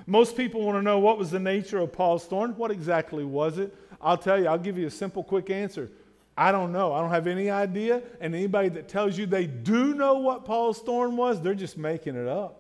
Most 0.07 0.37
people 0.37 0.63
want 0.63 0.79
to 0.79 0.83
know 0.83 0.99
what 0.99 1.19
was 1.19 1.31
the 1.31 1.39
nature 1.39 1.79
of 1.79 1.93
Paul's 1.93 2.25
thorn. 2.25 2.57
What 2.57 2.71
exactly 2.71 3.25
was 3.25 3.59
it? 3.59 3.75
I'll 4.01 4.19
tell 4.19 4.41
you, 4.41 4.49
I'll 4.49 4.59
give 4.59 4.77
you 4.77 4.87
a 4.87 4.91
simple, 4.91 5.23
quick 5.23 5.51
answer. 5.51 5.91
I 6.37 6.51
don't 6.51 6.73
know. 6.73 6.93
I 6.93 7.01
don't 7.01 7.11
have 7.11 7.27
any 7.27 7.51
idea. 7.51 8.03
And 8.21 8.35
anybody 8.35 8.69
that 8.71 8.89
tells 8.89 9.19
you 9.19 9.27
they 9.27 9.47
do 9.47 9.95
know 9.95 10.15
what 10.15 10.45
Paul's 10.45 10.81
thorn 10.81 11.17
was, 11.17 11.41
they're 11.41 11.55
just 11.55 11.77
making 11.77 12.17
it 12.17 12.27
up. 12.27 12.59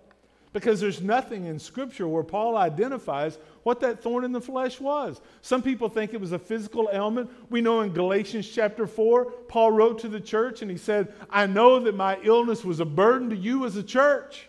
Because 0.52 0.80
there's 0.80 1.00
nothing 1.00 1.46
in 1.46 1.58
Scripture 1.58 2.06
where 2.06 2.22
Paul 2.22 2.58
identifies 2.58 3.38
what 3.62 3.80
that 3.80 4.02
thorn 4.02 4.22
in 4.24 4.32
the 4.32 4.40
flesh 4.40 4.78
was. 4.78 5.18
Some 5.40 5.62
people 5.62 5.88
think 5.88 6.12
it 6.12 6.20
was 6.20 6.32
a 6.32 6.38
physical 6.38 6.90
ailment. 6.92 7.30
We 7.48 7.62
know 7.62 7.80
in 7.80 7.94
Galatians 7.94 8.46
chapter 8.46 8.86
4, 8.86 9.24
Paul 9.48 9.72
wrote 9.72 10.00
to 10.00 10.08
the 10.08 10.20
church 10.20 10.60
and 10.60 10.70
he 10.70 10.76
said, 10.76 11.14
I 11.30 11.46
know 11.46 11.78
that 11.80 11.94
my 11.94 12.18
illness 12.22 12.64
was 12.64 12.80
a 12.80 12.84
burden 12.84 13.30
to 13.30 13.36
you 13.36 13.64
as 13.64 13.76
a 13.76 13.82
church. 13.82 14.48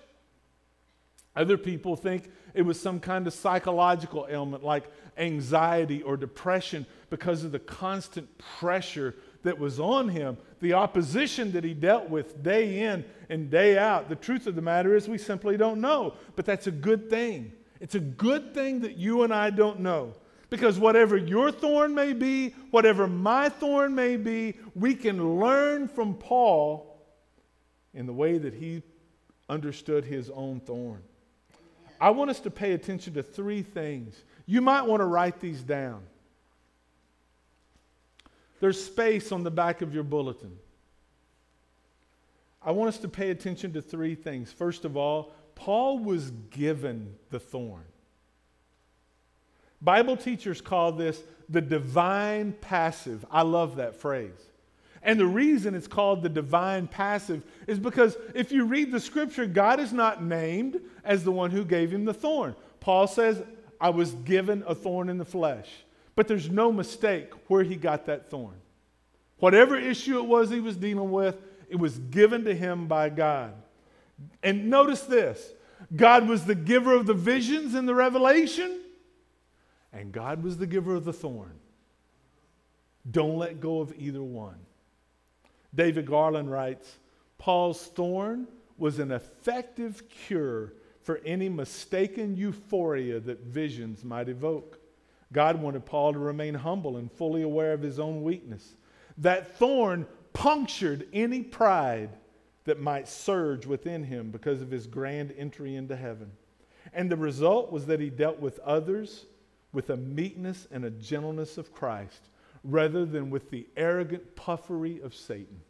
Other 1.36 1.58
people 1.58 1.96
think 1.96 2.30
it 2.54 2.62
was 2.62 2.80
some 2.80 3.00
kind 3.00 3.28
of 3.28 3.34
psychological 3.34 4.28
ailment 4.30 4.64
like 4.64 4.86
anxiety 5.18 6.02
or 6.02 6.18
depression 6.18 6.86
because 7.10 7.44
of 7.44 7.52
the 7.52 7.60
constant 7.60 8.38
pressure 8.38 9.16
that 9.44 9.60
was 9.60 9.80
on 9.80 10.10
him, 10.10 10.38
the 10.62 10.74
opposition 10.74 11.52
that 11.52 11.64
he 11.64 11.74
dealt 11.74 12.10
with 12.10 12.42
day 12.42 12.82
in 12.82 13.06
and 13.30 13.50
day 13.50 13.78
out. 13.78 14.10
The 14.10 14.16
truth 14.16 14.48
of 14.48 14.56
the 14.56 14.62
matter 14.62 14.96
is, 14.96 15.08
we 15.08 15.18
simply 15.18 15.58
don't 15.58 15.82
know. 15.82 16.16
But 16.36 16.46
that's 16.46 16.68
a 16.68 16.72
good 16.72 17.10
thing. 17.10 17.52
It's 17.80 17.96
a 17.96 18.00
good 18.00 18.54
thing 18.54 18.82
that 18.82 18.98
you 18.98 19.24
and 19.24 19.34
I 19.34 19.50
don't 19.50 19.82
know. 19.82 20.14
Because 20.50 20.78
whatever 20.78 21.18
your 21.18 21.52
thorn 21.52 21.96
may 21.96 22.14
be, 22.14 22.50
whatever 22.72 23.08
my 23.08 23.50
thorn 23.50 23.96
may 23.96 24.18
be, 24.18 24.56
we 24.76 24.94
can 24.96 25.40
learn 25.40 25.88
from 25.88 26.14
Paul 26.14 27.02
in 27.94 28.06
the 28.06 28.14
way 28.14 28.38
that 28.38 28.54
he 28.54 28.84
understood 29.50 30.06
his 30.06 30.30
own 30.30 30.60
thorn. 30.60 31.04
I 32.04 32.10
want 32.10 32.30
us 32.30 32.42
to 32.42 32.52
pay 32.52 32.74
attention 32.74 33.14
to 33.14 33.24
three 33.24 33.62
things. 33.62 34.26
You 34.46 34.60
might 34.60 34.82
want 34.82 35.00
to 35.00 35.06
write 35.06 35.40
these 35.40 35.62
down. 35.64 36.02
There's 38.60 38.84
space 38.84 39.32
on 39.32 39.44
the 39.44 39.50
back 39.50 39.82
of 39.82 39.94
your 39.94 40.04
bulletin. 40.04 40.58
I 42.62 42.72
want 42.72 42.90
us 42.90 42.98
to 42.98 43.08
pay 43.08 43.30
attention 43.30 43.72
to 43.72 43.82
three 43.82 44.16
things. 44.16 44.52
First 44.52 44.84
of 44.84 44.98
all, 44.98 45.34
Paul 45.56 45.98
was 45.98 46.32
given 46.50 47.16
the 47.30 47.40
thorn. 47.40 47.86
Bible 49.82 50.18
teachers 50.18 50.60
call 50.60 50.92
this 50.92 51.24
the 51.48 51.62
divine 51.62 52.52
passive. 52.60 53.24
I 53.32 53.44
love 53.44 53.78
that 53.78 53.96
phrase. 53.96 54.50
And 55.04 55.20
the 55.20 55.26
reason 55.26 55.76
it's 55.76 55.88
called 55.88 56.24
the 56.24 56.30
divine 56.30 56.88
passive 56.88 57.44
is 57.68 57.78
because 57.78 58.18
if 58.34 58.52
you 58.52 58.66
read 58.66 58.92
the 58.92 59.00
scripture, 59.00 59.46
God 59.46 59.80
is 59.80 59.92
not 59.92 60.24
named 60.24 60.80
as 61.04 61.24
the 61.24 61.32
one 61.32 61.52
who 61.52 61.66
gave 61.66 61.92
him 61.92 62.06
the 62.06 62.14
thorn. 62.14 62.56
Paul 62.80 63.08
says, 63.08 63.44
I 63.82 63.90
was 63.90 64.14
given 64.14 64.64
a 64.66 64.74
thorn 64.74 65.10
in 65.10 65.18
the 65.18 65.26
flesh. 65.26 65.70
But 66.16 66.28
there's 66.28 66.50
no 66.50 66.72
mistake 66.72 67.32
where 67.48 67.64
he 67.64 67.76
got 67.76 68.06
that 68.06 68.30
thorn. 68.30 68.56
Whatever 69.40 69.78
issue 69.78 70.20
it 70.20 70.26
was 70.26 70.50
he 70.50 70.62
was 70.62 70.78
dealing 70.78 71.12
with, 71.12 71.38
it 71.70 71.76
was 71.76 71.98
given 71.98 72.46
to 72.46 72.56
him 72.56 72.88
by 72.88 73.10
God. 73.10 73.54
And 74.42 74.70
notice 74.70 75.02
this 75.02 75.54
God 75.94 76.30
was 76.30 76.46
the 76.46 76.56
giver 76.56 76.94
of 76.94 77.08
the 77.08 77.14
visions 77.14 77.74
and 77.74 77.88
the 77.88 77.96
revelation, 77.96 78.80
and 79.92 80.12
God 80.12 80.44
was 80.44 80.58
the 80.58 80.68
giver 80.68 80.96
of 80.96 81.04
the 81.04 81.12
thorn. 81.12 81.60
Don't 83.10 83.38
let 83.38 83.60
go 83.60 83.82
of 83.82 83.94
either 83.98 84.24
one. 84.24 84.60
David 85.76 86.06
Garland 86.06 86.52
writes 86.52 86.98
Paul's 87.38 87.86
thorn 87.88 88.48
was 88.78 89.00
an 89.00 89.12
effective 89.12 90.08
cure 90.10 90.74
for 91.02 91.20
any 91.26 91.50
mistaken 91.50 92.36
euphoria 92.38 93.20
that 93.20 93.42
visions 93.42 94.04
might 94.04 94.30
evoke. 94.30 94.80
God 95.32 95.62
wanted 95.62 95.86
Paul 95.86 96.14
to 96.14 96.20
remain 96.20 96.54
humble 96.54 96.98
and 96.98 97.12
fully 97.12 97.42
aware 97.42 97.74
of 97.74 97.82
his 97.82 98.00
own 98.00 98.24
weakness. 98.24 98.76
That 99.18 99.58
thorn 99.58 100.08
punctured 100.32 101.08
any 101.12 101.42
pride 101.42 102.10
that 102.66 102.80
might 102.80 103.08
surge 103.08 103.66
within 103.66 104.04
him 104.04 104.32
because 104.32 104.62
of 104.62 104.72
his 104.72 104.88
grand 104.88 105.34
entry 105.38 105.76
into 105.76 105.96
heaven. 105.96 106.32
And 106.94 107.10
the 107.10 107.18
result 107.18 107.72
was 107.72 107.86
that 107.88 108.00
he 108.00 108.10
dealt 108.10 108.40
with 108.40 108.60
others 108.60 109.26
with 109.74 109.90
a 109.90 109.98
meekness 109.98 110.68
and 110.72 110.86
a 110.86 110.92
gentleness 110.92 111.58
of 111.58 111.74
Christ 111.74 112.30
rather 112.64 113.06
than 113.06 113.30
with 113.30 113.50
the 113.50 113.68
arrogant 113.76 114.36
puffery 114.36 115.02
of 115.02 115.14
Satan. 115.14 115.62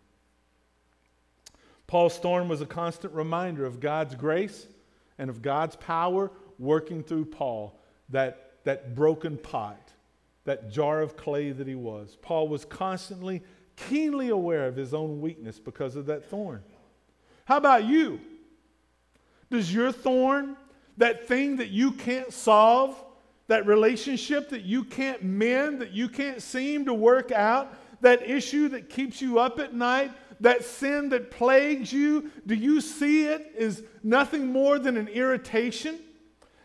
Paul's 1.88 2.18
thorn 2.18 2.48
was 2.48 2.62
a 2.62 2.66
constant 2.66 3.14
reminder 3.14 3.66
of 3.66 3.80
God's 3.80 4.16
grace 4.16 4.68
and 5.18 5.30
of 5.30 5.42
God's 5.42 5.76
power 5.76 6.32
working 6.60 7.04
through 7.04 7.26
Paul, 7.26 7.80
that, 8.10 8.54
that 8.64 8.96
broken 8.96 9.38
pot, 9.38 9.92
that 10.46 10.72
jar 10.72 11.02
of 11.02 11.18
clay 11.18 11.52
that 11.52 11.68
he 11.68 11.76
was. 11.76 12.18
Paul 12.22 12.48
was 12.48 12.66
constantly, 12.66 13.44
keenly 13.76 14.30
aware 14.30 14.68
of 14.68 14.76
his 14.76 14.94
own 14.94 15.22
weakness 15.22 15.60
because 15.60 15.96
of 15.96 16.06
that 16.08 16.30
thorn. 16.30 16.64
How 17.46 17.58
about 17.58 17.86
you? 17.86 18.20
Does 19.50 19.74
your 19.74 19.92
thorn, 19.92 20.58
that 20.98 21.28
thing 21.28 21.58
that 21.58 21.70
you 21.70 21.92
can't 21.92 22.32
solve, 22.32 22.96
that 23.54 23.68
relationship 23.68 24.50
that 24.50 24.64
you 24.64 24.84
can't 24.84 25.22
mend, 25.22 25.80
that 25.80 25.92
you 25.92 26.10
can't 26.10 26.42
seem 26.42 26.86
to 26.86 26.94
work 26.94 27.32
out, 27.32 27.78
that 28.02 28.28
issue 28.28 28.68
that 28.68 28.90
keeps 28.90 29.22
you 29.22 29.38
up 29.38 29.60
at 29.60 29.76
night, 29.76 30.12
that 30.40 30.64
sin 30.64 31.10
that 31.10 31.30
plagues 31.30 31.94
you, 31.94 32.32
do 32.48 32.56
you 32.56 32.82
see 32.82 33.28
it 33.28 33.54
as 33.60 33.84
nothing 34.02 34.48
more 34.48 34.80
than 34.80 34.98
an 34.98 35.08
irritation? 35.08 36.00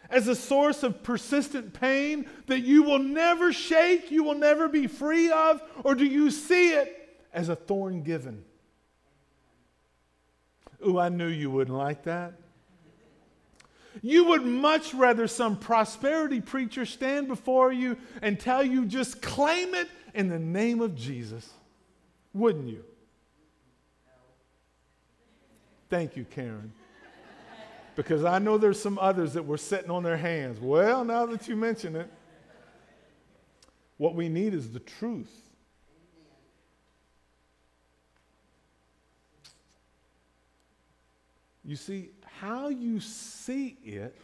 As 0.09 0.29
a 0.29 0.35
source 0.35 0.83
of 0.83 1.03
persistent 1.03 1.75
pain 1.75 2.27
that 2.47 2.61
you 2.61 2.83
will 2.85 3.01
never 3.01 3.53
shake, 3.53 4.11
you 4.11 4.25
will 4.25 4.39
never 4.39 4.67
be 4.67 4.87
free 4.87 5.31
of? 5.31 5.61
Or 5.85 5.95
do 5.95 6.07
you 6.07 6.31
see 6.31 6.71
it 6.71 7.19
as 7.35 7.51
a 7.51 7.57
thorn 7.57 8.03
given? 8.03 8.47
Ooh, 10.87 10.99
I 10.99 11.11
knew 11.11 11.29
you 11.29 11.51
wouldn't 11.51 11.77
like 11.77 12.05
that. 12.05 12.33
You 14.03 14.25
would 14.27 14.45
much 14.45 14.95
rather 14.95 15.27
some 15.27 15.57
prosperity 15.57 16.41
preacher 16.41 16.87
stand 16.87 17.29
before 17.29 17.73
you 17.73 17.97
and 18.23 18.39
tell 18.39 18.63
you 18.63 18.85
just 18.87 19.23
claim 19.23 19.75
it 19.75 19.89
in 20.15 20.29
the 20.29 20.39
name 20.39 20.81
of 20.81 20.95
Jesus, 20.95 21.49
wouldn't 22.33 22.69
you? 22.69 22.85
Thank 25.91 26.17
you, 26.17 26.25
Karen. 26.25 26.73
Because 27.97 28.25
I 28.25 28.39
know 28.39 28.59
there's 28.59 28.81
some 28.81 28.99
others 28.99 29.33
that 29.35 29.45
were 29.45 29.59
sitting 29.59 29.91
on 29.91 30.03
their 30.03 30.17
hands. 30.17 30.61
Well, 30.61 31.05
now 31.05 31.27
that 31.27 31.49
you 31.49 31.57
mention 31.57 31.97
it, 31.97 32.09
what 33.97 34.15
we 34.15 34.29
need 34.29 34.55
is 34.55 34.71
the 34.71 34.79
truth. 34.79 35.49
You 41.65 41.77
see, 41.77 42.11
how 42.41 42.69
you 42.69 43.01
see 43.01 43.77
it, 43.85 44.17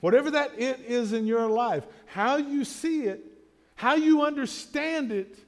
whatever 0.00 0.30
that 0.30 0.58
it 0.58 0.80
is 0.80 1.12
in 1.12 1.26
your 1.26 1.48
life, 1.48 1.84
how 2.06 2.36
you 2.36 2.64
see 2.64 3.02
it, 3.02 3.20
how 3.74 3.94
you 3.94 4.22
understand 4.22 5.12
it, 5.12 5.38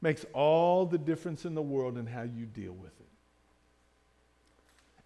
makes 0.00 0.24
all 0.32 0.84
the 0.84 0.98
difference 0.98 1.44
in 1.44 1.54
the 1.54 1.62
world 1.62 1.96
in 1.96 2.06
how 2.06 2.22
you 2.22 2.44
deal 2.44 2.72
with 2.72 2.92
it. 3.00 3.06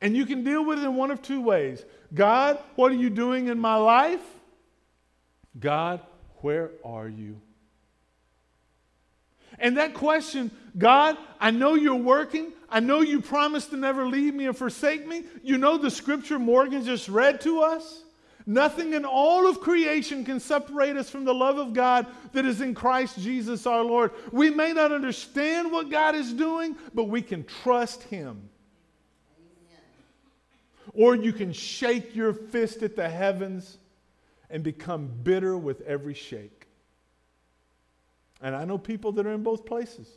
And 0.01 0.17
you 0.17 0.27
can 0.27 0.45
deal 0.45 0.65
with 0.65 0.79
it 0.79 0.85
in 0.85 0.97
one 0.97 1.11
of 1.11 1.23
two 1.23 1.41
ways 1.41 1.85
God, 2.13 2.59
what 2.75 2.93
are 2.93 2.97
you 2.97 3.11
doing 3.11 3.49
in 3.49 3.59
my 3.59 3.77
life? 3.77 4.23
God, 5.59 6.01
where 6.37 6.71
are 6.85 7.09
you? 7.09 7.41
And 9.59 9.77
that 9.77 9.95
question, 9.95 10.51
God, 10.77 11.17
I 11.41 11.51
know 11.51 11.75
you're 11.75 11.95
working. 11.95 12.53
I 12.69 12.81
know 12.81 13.01
you 13.01 13.21
promised 13.21 13.71
to 13.71 13.77
never 13.77 14.07
leave 14.07 14.35
me 14.35 14.47
or 14.47 14.53
forsake 14.53 15.07
me. 15.07 15.25
You 15.43 15.59
know 15.59 15.79
the 15.79 15.91
scripture 15.91 16.39
Morgan 16.39 16.85
just 16.85 17.09
read 17.09 17.41
to 17.43 17.63
us? 17.63 18.03
Nothing 18.47 18.95
in 18.95 19.05
all 19.05 19.47
of 19.47 19.61
creation 19.61 20.25
can 20.25 20.41
separate 20.41 20.97
us 20.97 21.11
from 21.11 21.27
the 21.27 21.35
love 21.35 21.59
of 21.59 21.75
God 21.75 22.07
that 22.33 22.47
is 22.47 22.63
in 22.63 22.75
Christ 22.75 23.19
Jesus 23.21 23.67
our 23.67 23.83
Lord. 23.83 24.11
We 24.33 24.49
may 24.49 24.73
not 24.73 24.91
understand 24.91 25.71
what 25.71 25.91
God 25.91 26.15
is 26.15 26.33
doing, 26.33 26.75
but 26.95 27.05
we 27.05 27.21
can 27.21 27.45
trust 27.45 28.05
Him. 28.05 28.49
Amen. 29.39 29.83
Or 30.95 31.15
you 31.15 31.35
can 31.35 31.53
shake 31.53 32.17
your 32.17 32.33
fist 32.33 32.83
at 32.83 32.97
the 32.97 33.07
heavens 33.07 33.77
and 34.49 34.63
become 34.63 35.11
bitter 35.23 35.59
with 35.59 35.83
every 35.83 36.15
shake. 36.15 36.58
And 38.41 38.55
I 38.55 38.65
know 38.65 38.79
people 38.79 39.13
that 39.13 39.27
are 39.27 39.33
in 39.33 39.43
both 39.43 39.67
places. 39.67 40.09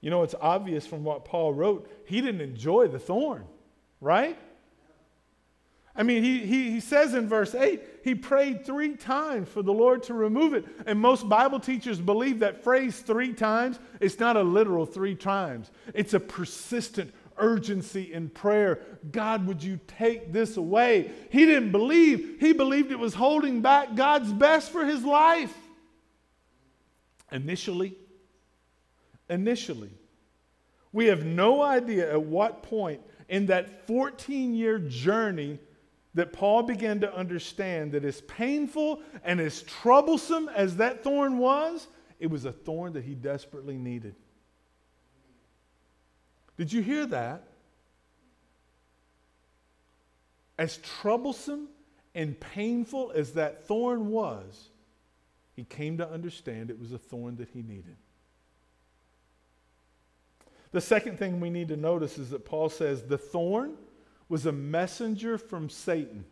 You 0.00 0.10
know, 0.10 0.24
it's 0.24 0.34
obvious 0.40 0.86
from 0.86 1.04
what 1.04 1.24
Paul 1.24 1.54
wrote, 1.54 1.88
he 2.06 2.20
didn't 2.20 2.40
enjoy 2.40 2.88
the 2.88 2.98
thorn, 2.98 3.44
right? 4.00 4.36
I 5.94 6.02
mean, 6.02 6.22
he, 6.24 6.40
he, 6.40 6.70
he 6.70 6.80
says 6.80 7.14
in 7.14 7.28
verse 7.28 7.54
8, 7.54 7.82
he 8.02 8.14
prayed 8.14 8.64
three 8.64 8.96
times 8.96 9.48
for 9.48 9.62
the 9.62 9.72
Lord 9.72 10.02
to 10.04 10.14
remove 10.14 10.54
it. 10.54 10.64
And 10.86 10.98
most 10.98 11.28
Bible 11.28 11.60
teachers 11.60 12.00
believe 12.00 12.40
that 12.40 12.64
phrase 12.64 12.98
three 13.00 13.32
times, 13.32 13.78
it's 14.00 14.18
not 14.18 14.36
a 14.36 14.42
literal 14.42 14.86
three 14.86 15.14
times, 15.14 15.70
it's 15.94 16.14
a 16.14 16.20
persistent 16.20 17.12
urgency 17.38 18.12
in 18.12 18.28
prayer. 18.28 18.80
God, 19.10 19.46
would 19.46 19.62
you 19.62 19.78
take 19.86 20.32
this 20.32 20.56
away? 20.56 21.12
He 21.30 21.44
didn't 21.44 21.72
believe, 21.72 22.38
he 22.40 22.52
believed 22.52 22.90
it 22.90 22.98
was 22.98 23.14
holding 23.14 23.60
back 23.60 23.94
God's 23.94 24.32
best 24.32 24.72
for 24.72 24.84
his 24.84 25.04
life. 25.04 25.54
Initially, 27.32 27.96
initially, 29.30 29.90
we 30.92 31.06
have 31.06 31.24
no 31.24 31.62
idea 31.62 32.12
at 32.12 32.22
what 32.22 32.62
point 32.62 33.00
in 33.28 33.46
that 33.46 33.86
14 33.86 34.54
year 34.54 34.78
journey 34.78 35.58
that 36.14 36.34
Paul 36.34 36.62
began 36.62 37.00
to 37.00 37.14
understand 37.14 37.92
that 37.92 38.04
as 38.04 38.20
painful 38.22 39.00
and 39.24 39.40
as 39.40 39.62
troublesome 39.62 40.50
as 40.54 40.76
that 40.76 41.02
thorn 41.02 41.38
was, 41.38 41.88
it 42.20 42.26
was 42.26 42.44
a 42.44 42.52
thorn 42.52 42.92
that 42.92 43.04
he 43.04 43.14
desperately 43.14 43.78
needed. 43.78 44.14
Did 46.58 46.70
you 46.70 46.82
hear 46.82 47.06
that? 47.06 47.44
As 50.58 50.76
troublesome 50.76 51.68
and 52.14 52.38
painful 52.38 53.10
as 53.14 53.32
that 53.32 53.64
thorn 53.66 54.10
was, 54.10 54.68
he 55.62 55.76
came 55.76 55.98
to 55.98 56.08
understand 56.08 56.70
it 56.70 56.78
was 56.80 56.92
a 56.92 56.98
thorn 56.98 57.36
that 57.36 57.48
he 57.50 57.62
needed. 57.62 57.96
The 60.72 60.80
second 60.80 61.18
thing 61.18 61.38
we 61.38 61.50
need 61.50 61.68
to 61.68 61.76
notice 61.76 62.18
is 62.18 62.30
that 62.30 62.44
Paul 62.44 62.68
says 62.68 63.04
the 63.04 63.18
thorn 63.18 63.74
was 64.28 64.46
a 64.46 64.52
messenger 64.52 65.38
from 65.38 65.68
Satan. 65.68 66.24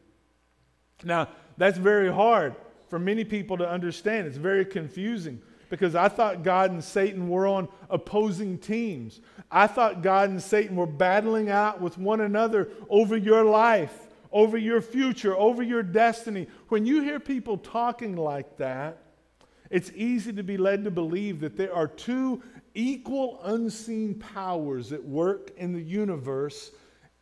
Now, 1.04 1.28
that's 1.56 1.78
very 1.78 2.12
hard 2.12 2.56
for 2.88 2.98
many 2.98 3.22
people 3.22 3.56
to 3.58 3.68
understand. 3.68 4.26
It's 4.26 4.36
very 4.36 4.64
confusing 4.64 5.40
because 5.68 5.94
I 5.94 6.08
thought 6.08 6.42
God 6.42 6.72
and 6.72 6.82
Satan 6.82 7.28
were 7.28 7.46
on 7.46 7.68
opposing 7.88 8.58
teams. 8.58 9.20
I 9.48 9.68
thought 9.68 10.02
God 10.02 10.30
and 10.30 10.42
Satan 10.42 10.74
were 10.74 10.86
battling 10.86 11.50
out 11.50 11.80
with 11.80 11.98
one 11.98 12.20
another 12.20 12.70
over 12.88 13.16
your 13.16 13.44
life, 13.44 14.08
over 14.32 14.58
your 14.58 14.80
future, 14.80 15.36
over 15.36 15.62
your 15.62 15.84
destiny. 15.84 16.48
When 16.68 16.84
you 16.84 17.02
hear 17.02 17.20
people 17.20 17.58
talking 17.58 18.16
like 18.16 18.56
that, 18.56 19.09
it's 19.70 19.92
easy 19.94 20.32
to 20.32 20.42
be 20.42 20.56
led 20.56 20.84
to 20.84 20.90
believe 20.90 21.40
that 21.40 21.56
there 21.56 21.74
are 21.74 21.86
two 21.86 22.42
equal 22.74 23.40
unseen 23.44 24.14
powers 24.14 24.92
at 24.92 25.04
work 25.04 25.52
in 25.56 25.72
the 25.72 25.80
universe, 25.80 26.72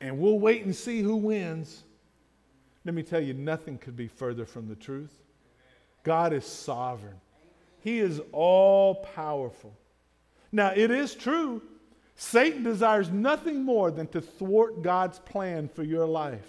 and 0.00 0.18
we'll 0.18 0.38
wait 0.38 0.64
and 0.64 0.74
see 0.74 1.00
who 1.00 1.16
wins. 1.16 1.84
Let 2.84 2.94
me 2.94 3.02
tell 3.02 3.20
you, 3.20 3.34
nothing 3.34 3.76
could 3.76 3.96
be 3.96 4.08
further 4.08 4.46
from 4.46 4.66
the 4.66 4.76
truth. 4.76 5.12
God 6.04 6.32
is 6.32 6.46
sovereign, 6.46 7.20
He 7.80 7.98
is 7.98 8.20
all 8.32 8.96
powerful. 9.14 9.76
Now, 10.50 10.72
it 10.74 10.90
is 10.90 11.14
true, 11.14 11.60
Satan 12.16 12.62
desires 12.62 13.10
nothing 13.10 13.62
more 13.62 13.90
than 13.90 14.06
to 14.08 14.20
thwart 14.20 14.82
God's 14.82 15.18
plan 15.18 15.68
for 15.68 15.82
your 15.82 16.06
life. 16.06 16.48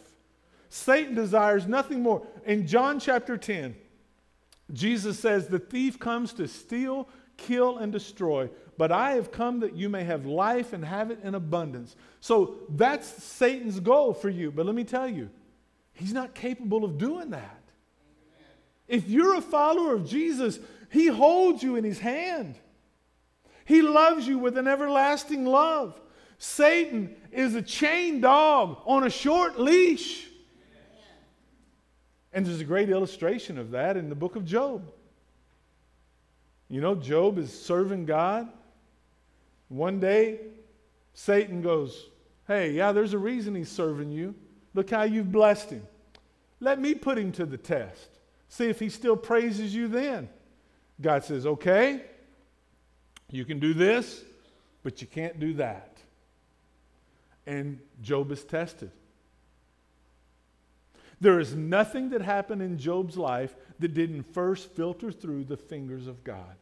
Satan 0.69 1.13
desires 1.13 1.67
nothing 1.67 2.01
more. 2.01 2.25
In 2.45 2.65
John 2.65 2.99
chapter 2.99 3.37
10, 3.37 3.75
Jesus 4.73 5.19
says, 5.19 5.47
The 5.47 5.59
thief 5.59 5.99
comes 5.99 6.33
to 6.33 6.47
steal, 6.47 7.07
kill, 7.37 7.77
and 7.77 7.91
destroy, 7.91 8.49
but 8.77 8.91
I 8.91 9.11
have 9.11 9.31
come 9.31 9.59
that 9.61 9.75
you 9.75 9.89
may 9.89 10.03
have 10.03 10.25
life 10.25 10.73
and 10.73 10.85
have 10.85 11.11
it 11.11 11.19
in 11.23 11.35
abundance. 11.35 11.95
So 12.19 12.57
that's 12.69 13.07
Satan's 13.07 13.79
goal 13.79 14.13
for 14.13 14.29
you. 14.29 14.51
But 14.51 14.65
let 14.65 14.75
me 14.75 14.83
tell 14.83 15.07
you, 15.07 15.29
he's 15.93 16.13
not 16.13 16.33
capable 16.33 16.83
of 16.83 16.97
doing 16.97 17.31
that. 17.31 17.61
If 18.87 19.07
you're 19.07 19.35
a 19.35 19.41
follower 19.41 19.93
of 19.93 20.07
Jesus, 20.07 20.59
he 20.89 21.07
holds 21.07 21.61
you 21.61 21.75
in 21.75 21.83
his 21.83 21.99
hand. 21.99 22.55
He 23.65 23.81
loves 23.83 24.27
you 24.27 24.39
with 24.39 24.57
an 24.57 24.67
everlasting 24.67 25.45
love. 25.45 25.99
Satan 26.39 27.15
is 27.31 27.53
a 27.53 27.61
chained 27.61 28.23
dog 28.23 28.81
on 28.85 29.03
a 29.03 29.09
short 29.09 29.59
leash. 29.59 30.28
And 32.31 32.45
there's 32.45 32.61
a 32.61 32.65
great 32.65 32.89
illustration 32.89 33.57
of 33.57 33.71
that 33.71 33.97
in 33.97 34.09
the 34.09 34.15
book 34.15 34.35
of 34.35 34.45
Job. 34.45 34.83
You 36.69 36.81
know, 36.81 36.95
Job 36.95 37.37
is 37.39 37.51
serving 37.51 38.05
God. 38.05 38.47
One 39.69 39.99
day, 39.99 40.39
Satan 41.13 41.61
goes, 41.61 42.05
Hey, 42.47 42.71
yeah, 42.71 42.91
there's 42.91 43.13
a 43.13 43.17
reason 43.17 43.55
he's 43.55 43.69
serving 43.69 44.11
you. 44.11 44.35
Look 44.73 44.89
how 44.89 45.03
you've 45.03 45.31
blessed 45.31 45.71
him. 45.71 45.85
Let 46.59 46.79
me 46.79 46.93
put 46.95 47.17
him 47.17 47.31
to 47.33 47.45
the 47.45 47.57
test. 47.57 48.09
See 48.49 48.65
if 48.65 48.79
he 48.79 48.89
still 48.89 49.15
praises 49.15 49.73
you 49.73 49.87
then. 49.87 50.29
God 51.01 51.23
says, 51.23 51.45
Okay, 51.45 52.01
you 53.31 53.45
can 53.45 53.59
do 53.59 53.73
this, 53.73 54.23
but 54.83 55.01
you 55.01 55.07
can't 55.07 55.39
do 55.39 55.53
that. 55.53 55.97
And 57.47 57.79
Job 58.01 58.31
is 58.31 58.43
tested. 58.43 58.91
There 61.21 61.39
is 61.39 61.53
nothing 61.53 62.09
that 62.09 62.21
happened 62.21 62.61
in 62.61 62.77
Job's 62.77 63.17
life 63.17 63.55
that 63.79 63.93
didn't 63.93 64.23
first 64.23 64.71
filter 64.71 65.11
through 65.11 65.45
the 65.45 65.57
fingers 65.57 66.07
of 66.07 66.23
God. 66.23 66.55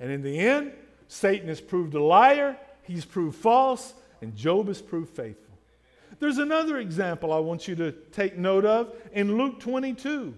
And 0.00 0.10
in 0.10 0.22
the 0.22 0.38
end, 0.38 0.72
Satan 1.08 1.48
has 1.48 1.60
proved 1.60 1.94
a 1.94 2.02
liar, 2.02 2.56
he's 2.82 3.04
proved 3.04 3.36
false, 3.36 3.94
and 4.20 4.34
Job 4.34 4.68
has 4.68 4.80
proved 4.80 5.14
faithful. 5.14 5.54
There's 6.18 6.38
another 6.38 6.78
example 6.78 7.32
I 7.32 7.38
want 7.38 7.68
you 7.68 7.74
to 7.76 7.92
take 7.92 8.36
note 8.36 8.64
of 8.64 8.94
in 9.12 9.36
Luke 9.36 9.60
22, 9.60 10.34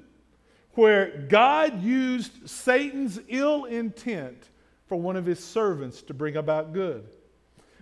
where 0.75 1.27
God 1.29 1.83
used 1.83 2.49
Satan's 2.49 3.21
ill 3.29 3.65
intent 3.65 4.51
for 4.87 4.97
one 4.97 5.17
of 5.17 5.27
his 5.27 5.43
servants 5.43 6.03
to 6.03 6.15
bring 6.15 6.37
about 6.37 6.73
good. 6.73 7.07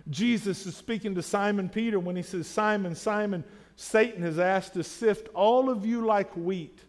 Jesus 0.09 0.65
is 0.65 0.75
speaking 0.75 1.15
to 1.15 1.23
Simon 1.23 1.69
Peter 1.69 1.99
when 1.99 2.15
he 2.15 2.21
says, 2.21 2.47
Simon, 2.47 2.95
Simon, 2.95 3.43
Satan 3.75 4.21
has 4.21 4.39
asked 4.39 4.73
to 4.73 4.83
sift 4.83 5.27
all 5.33 5.69
of 5.69 5.85
you 5.85 6.05
like 6.05 6.31
wheat, 6.35 6.79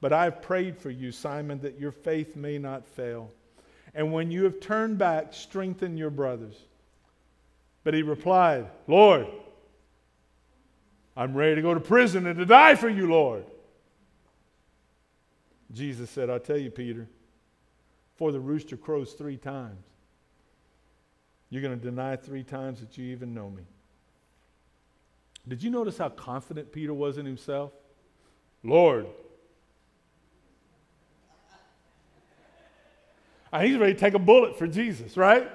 but 0.00 0.12
I've 0.12 0.40
prayed 0.40 0.78
for 0.78 0.90
you, 0.90 1.10
Simon, 1.10 1.60
that 1.60 1.78
your 1.78 1.90
faith 1.90 2.36
may 2.36 2.58
not 2.58 2.86
fail. 2.86 3.30
And 3.94 4.12
when 4.12 4.30
you 4.30 4.44
have 4.44 4.60
turned 4.60 4.98
back, 4.98 5.34
strengthen 5.34 5.96
your 5.96 6.10
brothers. 6.10 6.54
But 7.82 7.94
he 7.94 8.02
replied, 8.02 8.68
Lord, 8.86 9.26
I'm 11.16 11.34
ready 11.34 11.56
to 11.56 11.62
go 11.62 11.74
to 11.74 11.80
prison 11.80 12.26
and 12.26 12.38
to 12.38 12.46
die 12.46 12.76
for 12.76 12.88
you, 12.88 13.08
Lord. 13.10 13.44
Jesus 15.72 16.10
said, 16.10 16.30
I 16.30 16.38
tell 16.38 16.56
you, 16.56 16.70
Peter, 16.70 17.08
before 18.14 18.30
the 18.30 18.40
rooster 18.40 18.76
crows 18.76 19.14
three 19.14 19.36
times, 19.36 19.84
you're 21.50 21.62
going 21.62 21.78
to 21.78 21.84
deny 21.84 22.16
three 22.16 22.44
times 22.44 22.80
that 22.80 22.96
you 22.98 23.06
even 23.06 23.34
know 23.34 23.50
me. 23.50 23.64
Did 25.46 25.62
you 25.62 25.70
notice 25.70 25.98
how 25.98 26.08
confident 26.08 26.72
Peter 26.72 26.92
was 26.92 27.18
in 27.18 27.26
himself? 27.26 27.72
Lord. 28.62 29.06
And 33.52 33.66
he's 33.66 33.78
ready 33.78 33.94
to 33.94 33.98
take 33.98 34.14
a 34.14 34.18
bullet 34.18 34.58
for 34.58 34.66
Jesus, 34.66 35.16
right? 35.16 35.50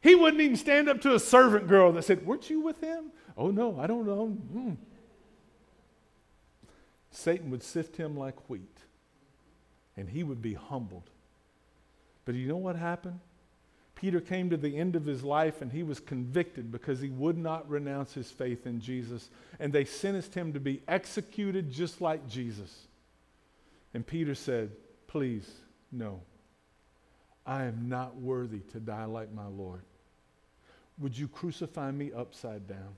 He 0.00 0.14
wouldn't 0.14 0.40
even 0.40 0.56
stand 0.56 0.88
up 0.88 1.00
to 1.02 1.14
a 1.14 1.20
servant 1.20 1.68
girl 1.68 1.92
that 1.92 2.02
said, 2.02 2.26
Weren't 2.26 2.50
you 2.50 2.60
with 2.60 2.80
him? 2.80 3.12
Oh, 3.36 3.50
no, 3.50 3.78
I 3.78 3.86
don't 3.86 4.06
know. 4.06 4.36
Mm. 4.54 4.76
Satan 7.10 7.50
would 7.50 7.62
sift 7.62 7.96
him 7.96 8.16
like 8.16 8.48
wheat, 8.48 8.78
and 9.96 10.08
he 10.08 10.22
would 10.22 10.40
be 10.40 10.54
humbled. 10.54 11.10
But 12.24 12.34
you 12.34 12.48
know 12.48 12.56
what 12.56 12.76
happened? 12.76 13.20
Peter 14.00 14.20
came 14.20 14.48
to 14.48 14.56
the 14.56 14.78
end 14.78 14.96
of 14.96 15.04
his 15.04 15.22
life 15.22 15.60
and 15.60 15.70
he 15.70 15.82
was 15.82 16.00
convicted 16.00 16.72
because 16.72 17.00
he 17.00 17.10
would 17.10 17.36
not 17.36 17.68
renounce 17.68 18.14
his 18.14 18.30
faith 18.30 18.66
in 18.66 18.80
Jesus. 18.80 19.28
And 19.58 19.74
they 19.74 19.84
sentenced 19.84 20.32
him 20.32 20.54
to 20.54 20.60
be 20.60 20.80
executed 20.88 21.70
just 21.70 22.00
like 22.00 22.26
Jesus. 22.26 22.86
And 23.92 24.06
Peter 24.06 24.34
said, 24.34 24.70
Please, 25.06 25.46
no. 25.92 26.22
I 27.44 27.64
am 27.64 27.90
not 27.90 28.16
worthy 28.16 28.60
to 28.72 28.80
die 28.80 29.04
like 29.04 29.34
my 29.34 29.46
Lord. 29.46 29.82
Would 30.98 31.18
you 31.18 31.28
crucify 31.28 31.90
me 31.90 32.10
upside 32.16 32.66
down? 32.66 32.96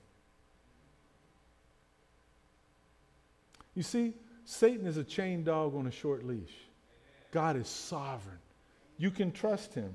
You 3.75 3.83
see, 3.83 4.13
Satan 4.45 4.87
is 4.87 4.95
a 4.95 5.03
chained 5.03 5.45
dog 5.45 5.75
on 5.75 5.85
a 5.85 5.91
short 5.91 6.23
leash. 6.23 6.53
God 7.31 7.57
is 7.57 7.67
sovereign. 7.67 8.39
You 8.97 9.11
can 9.11 9.33
trust 9.33 9.73
him. 9.73 9.91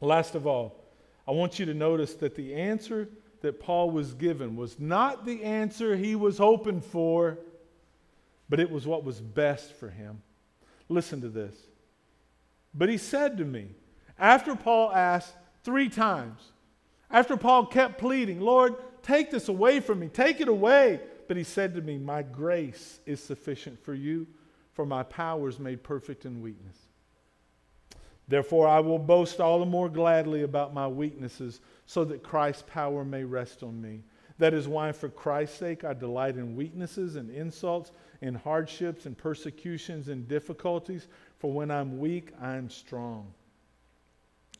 Last 0.00 0.34
of 0.34 0.46
all, 0.46 0.84
I 1.26 1.32
want 1.32 1.58
you 1.58 1.66
to 1.66 1.74
notice 1.74 2.14
that 2.14 2.34
the 2.34 2.54
answer 2.54 3.08
that 3.40 3.60
Paul 3.60 3.90
was 3.90 4.14
given 4.14 4.56
was 4.56 4.78
not 4.78 5.24
the 5.24 5.42
answer 5.42 5.96
he 5.96 6.16
was 6.16 6.38
hoping 6.38 6.80
for, 6.80 7.38
but 8.48 8.60
it 8.60 8.70
was 8.70 8.86
what 8.86 9.04
was 9.04 9.20
best 9.20 9.72
for 9.74 9.88
him. 9.88 10.22
Listen 10.88 11.20
to 11.20 11.28
this. 11.28 11.54
But 12.74 12.88
he 12.88 12.98
said 12.98 13.38
to 13.38 13.44
me, 13.44 13.68
after 14.18 14.54
Paul 14.54 14.92
asked 14.92 15.34
three 15.62 15.88
times, 15.88 16.52
after 17.10 17.36
Paul 17.36 17.66
kept 17.66 17.98
pleading, 17.98 18.40
Lord, 18.40 18.74
take 19.02 19.30
this 19.30 19.48
away 19.48 19.80
from 19.80 20.00
me, 20.00 20.08
take 20.08 20.40
it 20.40 20.48
away. 20.48 21.00
But 21.28 21.36
he 21.36 21.44
said 21.44 21.74
to 21.74 21.80
me, 21.80 21.96
My 21.96 22.22
grace 22.22 23.00
is 23.06 23.22
sufficient 23.22 23.82
for 23.82 23.94
you, 23.94 24.26
for 24.72 24.84
my 24.84 25.02
power 25.04 25.48
is 25.48 25.58
made 25.58 25.82
perfect 25.82 26.26
in 26.26 26.42
weakness. 26.42 26.76
Therefore, 28.26 28.66
I 28.66 28.80
will 28.80 28.98
boast 28.98 29.40
all 29.40 29.58
the 29.58 29.66
more 29.66 29.88
gladly 29.88 30.42
about 30.42 30.72
my 30.72 30.88
weaknesses, 30.88 31.60
so 31.86 32.04
that 32.04 32.22
Christ's 32.22 32.64
power 32.66 33.04
may 33.04 33.24
rest 33.24 33.62
on 33.62 33.80
me. 33.80 34.02
That 34.38 34.54
is 34.54 34.66
why, 34.66 34.92
for 34.92 35.08
Christ's 35.08 35.58
sake, 35.58 35.84
I 35.84 35.92
delight 35.92 36.36
in 36.36 36.56
weaknesses 36.56 37.16
and 37.16 37.30
insults, 37.30 37.92
in 38.20 38.34
hardships 38.34 39.06
and 39.06 39.16
persecutions 39.16 40.08
and 40.08 40.26
difficulties. 40.26 41.06
For 41.38 41.52
when 41.52 41.70
I'm 41.70 41.98
weak, 41.98 42.32
I 42.40 42.56
am 42.56 42.70
strong. 42.70 43.32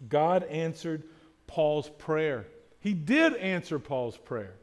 God 0.09 0.45
answered 0.45 1.05
Paul's 1.47 1.89
prayer. 1.89 2.47
He 2.81 2.93
did 2.93 3.35
answer 3.37 3.79
Paul's 3.79 4.19
prayer, 4.19 4.55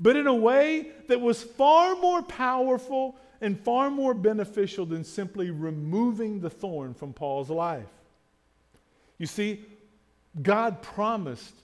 but 0.00 0.16
in 0.16 0.26
a 0.26 0.34
way 0.34 0.90
that 1.06 1.20
was 1.20 1.42
far 1.42 1.94
more 1.94 2.22
powerful 2.22 3.16
and 3.40 3.58
far 3.58 3.90
more 3.90 4.14
beneficial 4.14 4.84
than 4.84 5.04
simply 5.04 5.50
removing 5.50 6.40
the 6.40 6.50
thorn 6.50 6.92
from 6.94 7.12
Paul's 7.12 7.50
life. 7.50 7.88
You 9.22 9.28
see, 9.28 9.64
God 10.42 10.82
promised 10.82 11.54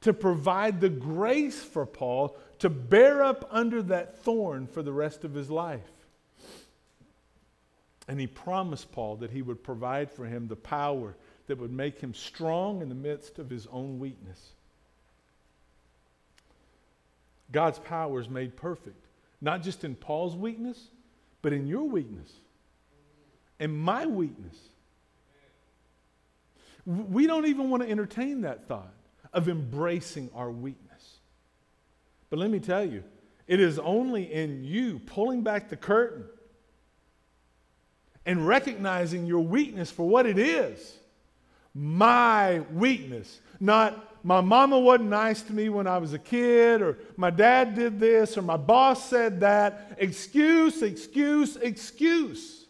to 0.00 0.14
provide 0.14 0.80
the 0.80 0.88
grace 0.88 1.62
for 1.62 1.84
Paul 1.84 2.38
to 2.60 2.70
bear 2.70 3.22
up 3.22 3.46
under 3.50 3.82
that 3.82 4.22
thorn 4.22 4.66
for 4.66 4.82
the 4.82 4.94
rest 4.94 5.22
of 5.22 5.34
his 5.34 5.50
life. 5.50 5.90
And 8.08 8.18
he 8.18 8.26
promised 8.26 8.92
Paul 8.92 9.16
that 9.16 9.30
he 9.30 9.42
would 9.42 9.62
provide 9.62 10.10
for 10.10 10.24
him 10.24 10.48
the 10.48 10.56
power 10.56 11.14
that 11.48 11.58
would 11.58 11.70
make 11.70 12.00
him 12.00 12.14
strong 12.14 12.80
in 12.80 12.88
the 12.88 12.94
midst 12.94 13.38
of 13.38 13.50
his 13.50 13.66
own 13.66 13.98
weakness. 13.98 14.52
God's 17.52 17.78
power 17.78 18.20
is 18.20 18.30
made 18.30 18.56
perfect, 18.56 19.04
not 19.42 19.62
just 19.62 19.84
in 19.84 19.96
Paul's 19.96 20.34
weakness, 20.34 20.88
but 21.42 21.52
in 21.52 21.66
your 21.66 21.84
weakness 21.84 22.32
and 23.60 23.76
my 23.76 24.06
weakness. 24.06 24.56
We 26.84 27.26
don't 27.26 27.46
even 27.46 27.70
want 27.70 27.82
to 27.82 27.88
entertain 27.88 28.42
that 28.42 28.66
thought 28.66 28.92
of 29.32 29.48
embracing 29.48 30.30
our 30.34 30.50
weakness. 30.50 31.18
But 32.30 32.38
let 32.38 32.50
me 32.50 32.60
tell 32.60 32.84
you, 32.84 33.04
it 33.46 33.60
is 33.60 33.78
only 33.78 34.32
in 34.32 34.64
you 34.64 34.98
pulling 35.00 35.42
back 35.42 35.68
the 35.68 35.76
curtain 35.76 36.24
and 38.24 38.46
recognizing 38.46 39.26
your 39.26 39.40
weakness 39.40 39.90
for 39.90 40.08
what 40.08 40.26
it 40.26 40.38
is. 40.38 40.98
My 41.74 42.60
weakness, 42.72 43.40
not 43.60 44.12
my 44.24 44.40
mama 44.40 44.78
wasn't 44.78 45.10
nice 45.10 45.42
to 45.42 45.52
me 45.52 45.68
when 45.68 45.86
I 45.86 45.98
was 45.98 46.12
a 46.12 46.18
kid, 46.18 46.80
or 46.80 46.98
my 47.16 47.30
dad 47.30 47.74
did 47.74 47.98
this, 47.98 48.38
or 48.38 48.42
my 48.42 48.56
boss 48.56 49.08
said 49.08 49.40
that. 49.40 49.96
Excuse, 49.98 50.82
excuse, 50.82 51.56
excuse. 51.56 52.66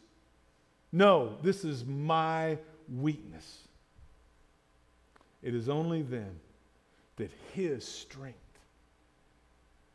No, 0.91 1.37
this 1.43 1.65
is 1.65 1.85
my 1.85 2.59
weakness. 2.91 3.62
It 5.43 5.55
is 5.55 5.69
only 5.69 6.03
then 6.03 6.41
that 7.17 7.31
His 7.53 7.87
strength 7.87 8.39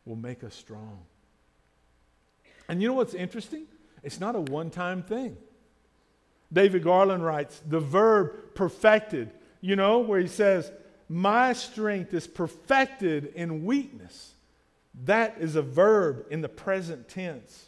will 0.06 0.16
make 0.16 0.44
us 0.44 0.56
strong. 0.56 1.00
And 2.70 2.82
you 2.82 2.88
know 2.88 2.94
what's 2.94 3.14
interesting? 3.14 3.66
It's 4.04 4.20
not 4.20 4.36
a 4.36 4.42
one 4.42 4.70
time 4.70 5.04
thing. 5.04 5.38
David 6.52 6.84
Garland 6.84 7.24
writes, 7.24 7.62
the 7.68 7.80
verb 7.80 8.56
perfected, 8.56 9.32
you 9.62 9.76
know, 9.76 10.00
where 10.00 10.20
he 10.20 10.28
says, 10.28 10.72
My 11.10 11.54
strength 11.54 12.14
is 12.14 12.28
perfected 12.28 13.34
in 13.36 13.66
weakness. 13.66 14.34
That 15.04 15.38
is 15.40 15.56
a 15.56 15.62
verb 15.62 16.26
in 16.30 16.42
the 16.42 16.50
present 16.50 17.10
tense. 17.10 17.68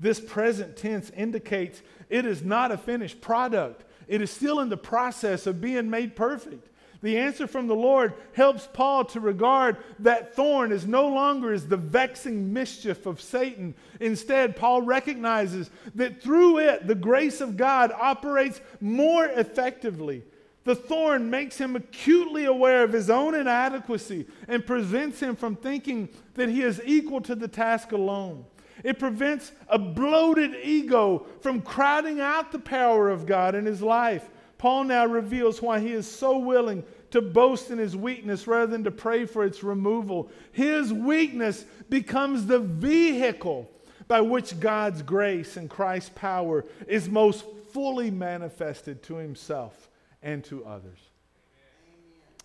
This 0.00 0.20
present 0.20 0.76
tense 0.76 1.10
indicates 1.10 1.82
it 2.10 2.26
is 2.26 2.42
not 2.42 2.72
a 2.72 2.78
finished 2.78 3.20
product, 3.20 3.84
it 4.08 4.20
is 4.20 4.30
still 4.30 4.60
in 4.60 4.68
the 4.68 4.76
process 4.76 5.46
of 5.46 5.60
being 5.60 5.90
made 5.90 6.16
perfect. 6.16 6.68
The 7.06 7.18
answer 7.18 7.46
from 7.46 7.68
the 7.68 7.74
Lord 7.76 8.14
helps 8.32 8.66
Paul 8.72 9.04
to 9.04 9.20
regard 9.20 9.76
that 10.00 10.34
thorn 10.34 10.72
as 10.72 10.88
no 10.88 11.06
longer 11.06 11.52
as 11.52 11.68
the 11.68 11.76
vexing 11.76 12.52
mischief 12.52 13.06
of 13.06 13.20
Satan. 13.20 13.76
Instead, 14.00 14.56
Paul 14.56 14.82
recognizes 14.82 15.70
that 15.94 16.20
through 16.20 16.58
it, 16.58 16.88
the 16.88 16.96
grace 16.96 17.40
of 17.40 17.56
God 17.56 17.92
operates 17.92 18.60
more 18.80 19.26
effectively. 19.26 20.24
The 20.64 20.74
thorn 20.74 21.30
makes 21.30 21.56
him 21.58 21.76
acutely 21.76 22.44
aware 22.44 22.82
of 22.82 22.92
his 22.92 23.08
own 23.08 23.36
inadequacy 23.36 24.26
and 24.48 24.66
prevents 24.66 25.20
him 25.20 25.36
from 25.36 25.54
thinking 25.54 26.08
that 26.34 26.48
he 26.48 26.62
is 26.62 26.82
equal 26.84 27.20
to 27.20 27.36
the 27.36 27.46
task 27.46 27.92
alone. 27.92 28.44
It 28.82 28.98
prevents 28.98 29.52
a 29.68 29.78
bloated 29.78 30.56
ego 30.60 31.24
from 31.40 31.62
crowding 31.62 32.18
out 32.18 32.50
the 32.50 32.58
power 32.58 33.08
of 33.08 33.26
God 33.26 33.54
in 33.54 33.64
his 33.64 33.80
life. 33.80 34.28
Paul 34.58 34.84
now 34.84 35.06
reveals 35.06 35.60
why 35.60 35.80
he 35.80 35.92
is 35.92 36.10
so 36.10 36.38
willing 36.38 36.82
to 37.10 37.22
boast 37.22 37.70
in 37.70 37.78
his 37.78 37.96
weakness 37.96 38.46
rather 38.46 38.70
than 38.70 38.84
to 38.84 38.90
pray 38.90 39.24
for 39.24 39.44
its 39.44 39.62
removal. 39.62 40.30
His 40.52 40.92
weakness 40.92 41.64
becomes 41.88 42.46
the 42.46 42.58
vehicle 42.58 43.70
by 44.08 44.20
which 44.20 44.60
God's 44.60 45.02
grace 45.02 45.56
and 45.56 45.70
Christ's 45.70 46.10
power 46.14 46.64
is 46.86 47.08
most 47.08 47.44
fully 47.72 48.10
manifested 48.10 49.02
to 49.04 49.16
himself 49.16 49.90
and 50.22 50.44
to 50.44 50.64
others. 50.64 50.98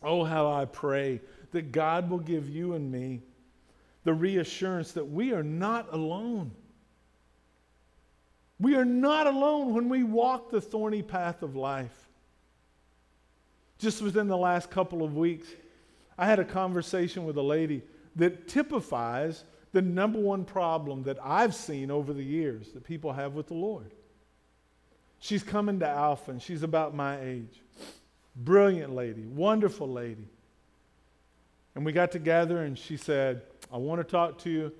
Oh, 0.03 0.23
how 0.23 0.51
I 0.51 0.65
pray 0.65 1.21
that 1.51 1.71
God 1.71 2.09
will 2.09 2.19
give 2.19 2.49
you 2.49 2.73
and 2.73 2.91
me 2.91 3.21
the 4.03 4.13
reassurance 4.13 4.93
that 4.93 5.05
we 5.05 5.31
are 5.33 5.43
not 5.43 5.93
alone. 5.93 6.51
We 8.59 8.75
are 8.75 8.85
not 8.85 9.27
alone 9.27 9.73
when 9.73 9.89
we 9.89 10.03
walk 10.03 10.49
the 10.49 10.61
thorny 10.61 11.01
path 11.01 11.43
of 11.43 11.55
life. 11.55 12.09
Just 13.81 14.03
within 14.03 14.27
the 14.27 14.37
last 14.37 14.69
couple 14.69 15.03
of 15.03 15.17
weeks, 15.17 15.47
I 16.15 16.27
had 16.27 16.37
a 16.37 16.45
conversation 16.45 17.25
with 17.25 17.35
a 17.35 17.41
lady 17.41 17.81
that 18.15 18.47
typifies 18.47 19.43
the 19.71 19.81
number 19.81 20.19
one 20.19 20.45
problem 20.45 21.01
that 21.03 21.17
I've 21.23 21.55
seen 21.55 21.89
over 21.89 22.13
the 22.13 22.23
years 22.23 22.73
that 22.73 22.83
people 22.83 23.11
have 23.11 23.33
with 23.33 23.47
the 23.47 23.55
Lord. 23.55 23.91
She's 25.17 25.41
coming 25.41 25.79
to 25.79 25.87
Alpha 25.87 26.29
and 26.29 26.39
she's 26.39 26.61
about 26.61 26.93
my 26.93 27.19
age. 27.21 27.59
Brilliant 28.35 28.93
lady, 28.93 29.25
wonderful 29.25 29.91
lady. 29.91 30.27
And 31.73 31.83
we 31.83 31.91
got 31.91 32.11
together 32.11 32.59
and 32.59 32.77
she 32.77 32.97
said, 32.97 33.41
I 33.73 33.77
want 33.77 33.99
to 33.99 34.03
talk 34.03 34.37
to 34.39 34.49
you. 34.51 34.71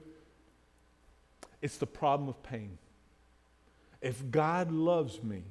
It's 1.59 1.77
the 1.77 1.87
problem 1.87 2.29
of 2.29 2.43
pain. 2.43 2.77
If 3.99 4.29
God 4.29 4.71
loves 4.71 5.23
me, 5.23 5.41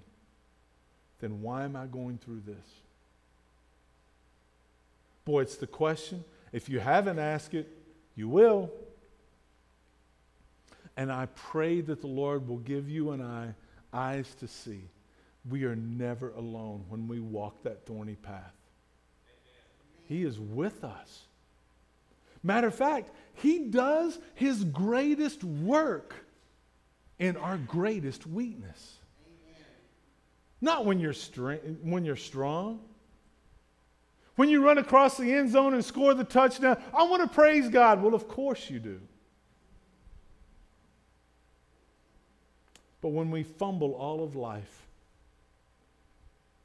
then 1.19 1.43
why 1.43 1.65
am 1.65 1.75
I 1.75 1.87
going 1.87 2.19
through 2.19 2.43
this? 2.47 2.67
Boy, 5.25 5.43
it's 5.43 5.57
the 5.57 5.67
question. 5.67 6.25
If 6.53 6.69
you 6.69 6.81
haven't 6.81 7.19
asked 7.19 7.55
it, 7.55 7.69
you 8.15 8.29
will. 8.29 8.71
And 10.97 11.11
I 11.11 11.27
pray 11.35 11.81
that 11.81 12.01
the 12.01 12.07
Lord 12.07 12.49
will 12.49 12.59
give 12.59 12.89
you 12.89 13.13
and 13.13 13.23
I 13.23 13.55
eyes 13.93 14.35
to 14.41 14.49
see. 14.49 14.89
We 15.49 15.65
are 15.65 15.77
never 15.77 16.31
alone 16.31 16.85
when 16.89 17.09
we 17.09 17.21
walk 17.21 17.63
that 17.63 17.87
thorny 17.87 18.17
path. 18.17 18.55
He 20.07 20.25
is 20.25 20.39
with 20.39 20.85
us. 20.85 21.27
Matter 22.43 22.67
of 22.67 22.75
fact, 22.75 23.11
He 23.35 23.61
does 23.61 24.19
His 24.35 24.65
greatest 24.65 25.45
work 25.45 26.15
in 27.19 27.37
our 27.37 27.59
greatest 27.59 28.27
weakness. 28.27 28.97
Not 30.61 30.85
when 30.85 30.99
you're, 30.99 31.15
when 31.83 32.05
you're 32.05 32.17
strong. 32.17 32.81
When 34.41 34.49
you 34.49 34.65
run 34.65 34.79
across 34.79 35.19
the 35.19 35.35
end 35.35 35.51
zone 35.51 35.75
and 35.75 35.85
score 35.85 36.15
the 36.15 36.25
touchdown, 36.25 36.83
I 36.97 37.03
want 37.03 37.23
to 37.23 37.29
praise 37.29 37.69
God. 37.69 38.03
Well, 38.03 38.15
of 38.15 38.27
course 38.27 38.71
you 38.71 38.79
do. 38.79 38.99
But 43.03 43.11
when 43.11 43.31
we 43.31 43.43
fumble 43.43 43.93
all 43.93 44.25
of 44.25 44.37
life 44.37 44.87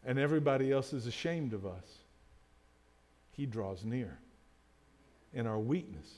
and 0.05 0.17
everybody 0.17 0.71
else 0.71 0.93
is 0.93 1.05
ashamed 1.05 1.51
of 1.51 1.65
us, 1.65 1.97
He 3.33 3.45
draws 3.45 3.83
near 3.83 4.19
in 5.33 5.45
our 5.45 5.59
weakness. 5.59 6.09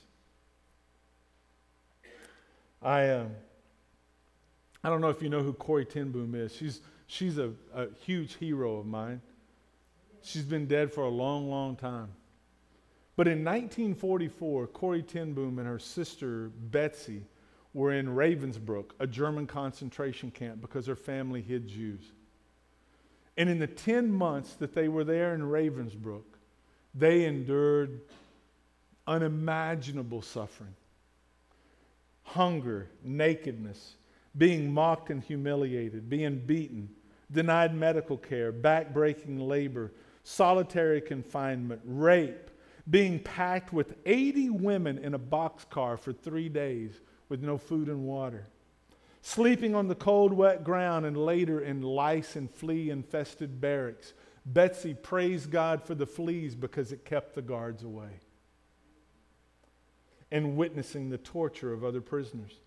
I, 2.83 3.09
um, 3.09 3.31
I 4.83 4.89
don't 4.89 5.01
know 5.01 5.09
if 5.09 5.23
you 5.23 5.29
know 5.29 5.41
who 5.41 5.53
Corrie 5.53 5.85
ten 5.85 6.11
Boom 6.11 6.35
is. 6.35 6.55
She's, 6.55 6.81
she's 7.07 7.39
a, 7.39 7.51
a 7.73 7.87
huge 8.05 8.35
hero 8.35 8.75
of 8.75 8.85
mine. 8.85 9.21
She's 10.27 10.43
been 10.43 10.65
dead 10.65 10.91
for 10.91 11.05
a 11.05 11.09
long, 11.09 11.49
long 11.49 11.77
time. 11.77 12.09
But 13.15 13.27
in 13.27 13.45
1944, 13.45 14.67
Corrie 14.67 15.01
ten 15.01 15.33
Boom 15.33 15.57
and 15.57 15.65
her 15.65 15.79
sister 15.79 16.51
Betsy 16.69 17.23
were 17.73 17.93
in 17.93 18.07
Ravensbrück, 18.07 18.91
a 18.99 19.07
German 19.07 19.47
concentration 19.47 20.29
camp, 20.29 20.59
because 20.59 20.85
her 20.85 20.97
family 20.97 21.41
hid 21.41 21.69
Jews. 21.69 22.01
And 23.37 23.49
in 23.49 23.57
the 23.57 23.67
10 23.67 24.11
months 24.11 24.55
that 24.55 24.75
they 24.75 24.89
were 24.89 25.05
there 25.05 25.33
in 25.33 25.41
Ravensbrück, 25.41 26.23
they 26.93 27.23
endured 27.23 28.01
unimaginable 29.05 30.21
suffering 30.21 30.75
hunger, 32.23 32.89
nakedness, 33.01 33.95
being 34.37 34.73
mocked 34.73 35.09
and 35.09 35.23
humiliated, 35.23 36.09
being 36.09 36.37
beaten, 36.37 36.89
denied 37.31 37.73
medical 37.73 38.17
care, 38.17 38.51
back-breaking 38.51 39.39
labor, 39.39 39.93
solitary 40.27 40.99
confinement, 40.99 41.79
rape, 41.85 42.51
being 42.89 43.17
packed 43.17 43.71
with 43.71 43.95
80 44.05 44.49
women 44.49 44.97
in 44.97 45.13
a 45.13 45.19
boxcar 45.19 45.97
for 45.97 46.11
three 46.11 46.49
days 46.49 46.99
with 47.29 47.41
no 47.41 47.57
food 47.57 47.87
and 47.87 48.03
water, 48.03 48.45
sleeping 49.21 49.73
on 49.73 49.87
the 49.87 49.95
cold, 49.95 50.33
wet 50.33 50.65
ground, 50.65 51.05
and 51.05 51.15
later 51.15 51.61
in 51.61 51.81
lice 51.81 52.35
and 52.35 52.51
flea 52.51 52.89
infested 52.89 53.61
barracks. 53.61 54.13
Betsy 54.45 54.93
praised 54.93 55.49
God 55.49 55.81
for 55.81 55.95
the 55.95 56.05
fleas 56.05 56.55
because 56.55 56.91
it 56.91 57.05
kept 57.05 57.33
the 57.33 57.41
guards 57.41 57.83
away 57.83 58.19
and 60.29 60.57
witnessing 60.57 61.09
the 61.09 61.17
torture 61.17 61.71
of 61.71 61.85
other 61.85 62.01
prisoners. 62.01 62.59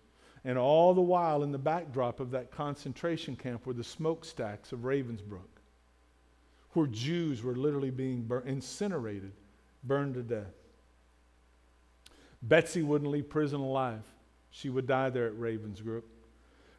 And 0.43 0.57
all 0.57 0.95
the 0.95 1.01
while, 1.01 1.43
in 1.43 1.51
the 1.51 1.59
backdrop 1.59 2.19
of 2.19 2.31
that 2.31 2.49
concentration 2.49 3.35
camp 3.35 3.67
were 3.67 3.73
the 3.73 3.83
smokestacks 3.83 4.71
of 4.71 4.79
Ravensbrück, 4.79 5.50
where 6.73 6.87
Jews 6.87 7.43
were 7.43 7.55
literally 7.55 7.91
being 7.91 8.23
bur- 8.23 8.43
incinerated, 8.45 9.33
burned 9.83 10.15
to 10.15 10.23
death. 10.23 10.53
Betsy 12.41 12.81
wouldn't 12.81 13.11
leave 13.11 13.29
prison 13.29 13.59
alive. 13.59 14.03
She 14.49 14.69
would 14.69 14.87
die 14.87 15.09
there 15.09 15.27
at 15.27 15.33
Ravensbrück. 15.33 16.03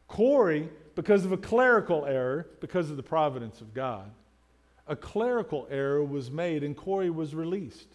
Corrie, 0.09 0.69
because 0.95 1.25
of 1.25 1.33
a 1.33 1.37
clerical 1.37 2.05
error, 2.05 2.47
because 2.61 2.91
of 2.91 2.97
the 2.97 3.03
providence 3.03 3.61
of 3.61 3.73
God, 3.73 4.11
a 4.87 4.97
clerical 4.97 5.67
error 5.71 6.03
was 6.05 6.31
made 6.31 6.63
and 6.63 6.77
Corrie 6.77 7.11
was 7.11 7.35
released. 7.35 7.89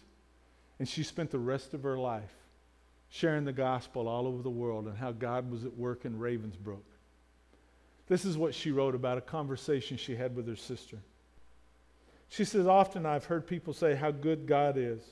And 0.78 0.88
she 0.88 1.02
spent 1.02 1.30
the 1.30 1.38
rest 1.38 1.74
of 1.74 1.82
her 1.82 1.98
life 1.98 2.34
sharing 3.10 3.44
the 3.44 3.52
gospel 3.52 4.08
all 4.08 4.26
over 4.26 4.42
the 4.42 4.50
world 4.50 4.86
and 4.86 4.96
how 4.96 5.12
God 5.12 5.50
was 5.50 5.64
at 5.64 5.76
work 5.76 6.04
in 6.04 6.18
Ravensbrück. 6.18 6.82
This 8.06 8.24
is 8.24 8.38
what 8.38 8.54
she 8.54 8.70
wrote 8.70 8.94
about 8.94 9.18
a 9.18 9.22
conversation 9.22 9.96
she 9.96 10.16
had 10.16 10.34
with 10.34 10.46
her 10.48 10.56
sister. 10.56 10.98
She 12.28 12.44
says, 12.44 12.66
Often 12.66 13.06
I've 13.06 13.24
heard 13.24 13.46
people 13.46 13.72
say 13.72 13.94
how 13.94 14.10
good 14.10 14.46
God 14.46 14.76
is. 14.76 15.02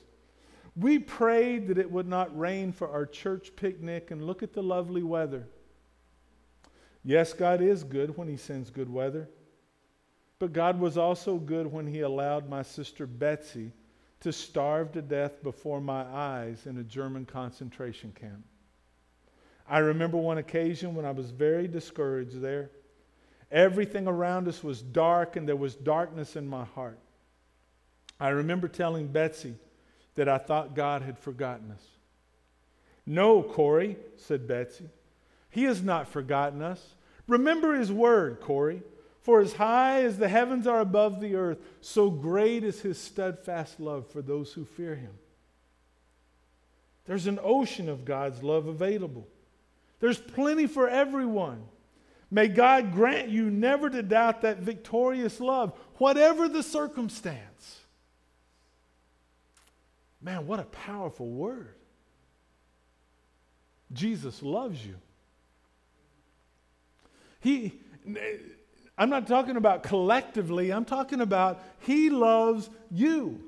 We 0.75 0.99
prayed 0.99 1.67
that 1.67 1.79
it 1.79 1.91
would 1.91 2.07
not 2.07 2.37
rain 2.37 2.71
for 2.71 2.89
our 2.89 3.05
church 3.05 3.55
picnic, 3.55 4.11
and 4.11 4.25
look 4.25 4.43
at 4.43 4.53
the 4.53 4.61
lovely 4.61 5.01
weather. 5.01 5.47
Yes, 7.03 7.33
God 7.33 7.61
is 7.61 7.83
good 7.83 8.15
when 8.17 8.27
He 8.27 8.37
sends 8.37 8.69
good 8.69 8.91
weather. 8.91 9.29
But 10.39 10.53
God 10.53 10.79
was 10.79 10.97
also 10.97 11.37
good 11.37 11.65
when 11.65 11.87
He 11.87 12.01
allowed 12.01 12.47
my 12.47 12.61
sister 12.61 13.07
Betsy 13.07 13.71
to 14.19 14.31
starve 14.31 14.91
to 14.91 15.01
death 15.01 15.41
before 15.41 15.81
my 15.81 16.03
eyes 16.03 16.67
in 16.67 16.77
a 16.77 16.83
German 16.83 17.25
concentration 17.25 18.11
camp. 18.19 18.43
I 19.67 19.79
remember 19.79 20.17
one 20.17 20.37
occasion 20.37 20.95
when 20.95 21.05
I 21.05 21.11
was 21.11 21.31
very 21.31 21.67
discouraged 21.67 22.39
there. 22.39 22.71
Everything 23.51 24.07
around 24.07 24.47
us 24.47 24.63
was 24.63 24.81
dark, 24.81 25.35
and 25.35 25.47
there 25.47 25.55
was 25.55 25.75
darkness 25.75 26.35
in 26.35 26.47
my 26.47 26.65
heart. 26.65 26.99
I 28.19 28.29
remember 28.29 28.67
telling 28.67 29.07
Betsy 29.07 29.55
that 30.15 30.27
I 30.27 30.37
thought 30.37 30.75
God 30.75 31.03
had 31.03 31.19
forgotten 31.19 31.71
us. 31.71 31.83
No, 33.05 33.41
Corrie, 33.41 33.97
said 34.17 34.47
Betsy. 34.47 34.89
He 35.49 35.63
has 35.63 35.81
not 35.81 36.07
forgotten 36.07 36.61
us. 36.61 36.95
Remember 37.27 37.75
his 37.75 37.91
word, 37.91 38.41
Corrie. 38.41 38.81
For 39.21 39.41
as 39.41 39.53
high 39.53 40.03
as 40.03 40.17
the 40.17 40.29
heavens 40.29 40.67
are 40.67 40.79
above 40.79 41.19
the 41.19 41.35
earth, 41.35 41.59
so 41.81 42.09
great 42.09 42.63
is 42.63 42.81
his 42.81 42.97
steadfast 42.97 43.79
love 43.79 44.09
for 44.09 44.21
those 44.21 44.53
who 44.53 44.63
fear 44.63 44.95
him. 44.95 45.11
There's 47.05 47.27
an 47.27 47.39
ocean 47.43 47.89
of 47.89 48.05
God's 48.05 48.41
love 48.41 48.67
available. 48.67 49.27
There's 49.99 50.19
plenty 50.19 50.67
for 50.67 50.87
everyone. 50.87 51.63
May 52.29 52.47
God 52.47 52.93
grant 52.93 53.29
you 53.29 53.49
never 53.49 53.89
to 53.89 54.03
doubt 54.03 54.41
that 54.41 54.59
victorious 54.59 55.39
love, 55.39 55.77
whatever 55.95 56.47
the 56.47 56.63
circumstance. 56.63 57.76
Man, 60.21 60.47
what 60.47 60.59
a 60.59 60.63
powerful 60.63 61.27
word. 61.27 61.75
Jesus 63.93 64.43
loves 64.43 64.85
you. 64.85 64.95
He 67.39 67.79
I'm 68.97 69.09
not 69.09 69.27
talking 69.27 69.57
about 69.57 69.83
collectively, 69.83 70.71
I'm 70.71 70.85
talking 70.85 71.21
about 71.21 71.63
He 71.79 72.09
loves 72.09 72.69
you. 72.89 73.43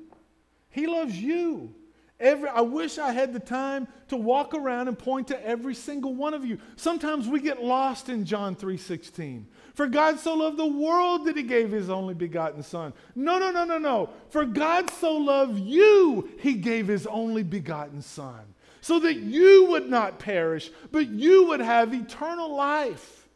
He 0.70 0.86
loves 0.86 1.16
you. 1.16 1.74
Every, 2.20 2.50
I 2.50 2.60
wish 2.60 2.98
I 2.98 3.12
had 3.12 3.32
the 3.32 3.40
time 3.40 3.88
to 4.08 4.16
walk 4.16 4.52
around 4.52 4.88
and 4.88 4.98
point 4.98 5.28
to 5.28 5.46
every 5.46 5.74
single 5.74 6.14
one 6.14 6.34
of 6.34 6.44
you. 6.44 6.58
Sometimes 6.76 7.26
we 7.26 7.40
get 7.40 7.62
lost 7.62 8.10
in 8.10 8.26
John 8.26 8.54
3:16. 8.54 9.46
For 9.72 9.86
God 9.86 10.20
so 10.20 10.34
loved 10.34 10.58
the 10.58 10.66
world 10.66 11.24
that 11.24 11.36
he 11.36 11.42
gave 11.42 11.70
his 11.70 11.88
only 11.88 12.12
begotten 12.12 12.62
son. 12.62 12.92
No, 13.14 13.38
no, 13.38 13.50
no, 13.50 13.64
no, 13.64 13.78
no. 13.78 14.10
For 14.28 14.44
God 14.44 14.90
so 14.90 15.16
loved 15.16 15.58
you, 15.58 16.28
he 16.40 16.54
gave 16.54 16.86
his 16.86 17.06
only 17.06 17.42
begotten 17.42 18.02
son, 18.02 18.54
so 18.82 18.98
that 18.98 19.16
you 19.16 19.66
would 19.70 19.88
not 19.88 20.18
perish, 20.18 20.70
but 20.92 21.08
you 21.08 21.46
would 21.46 21.60
have 21.60 21.94
eternal 21.94 22.54
life. 22.54 23.28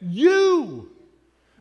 You 0.00 0.90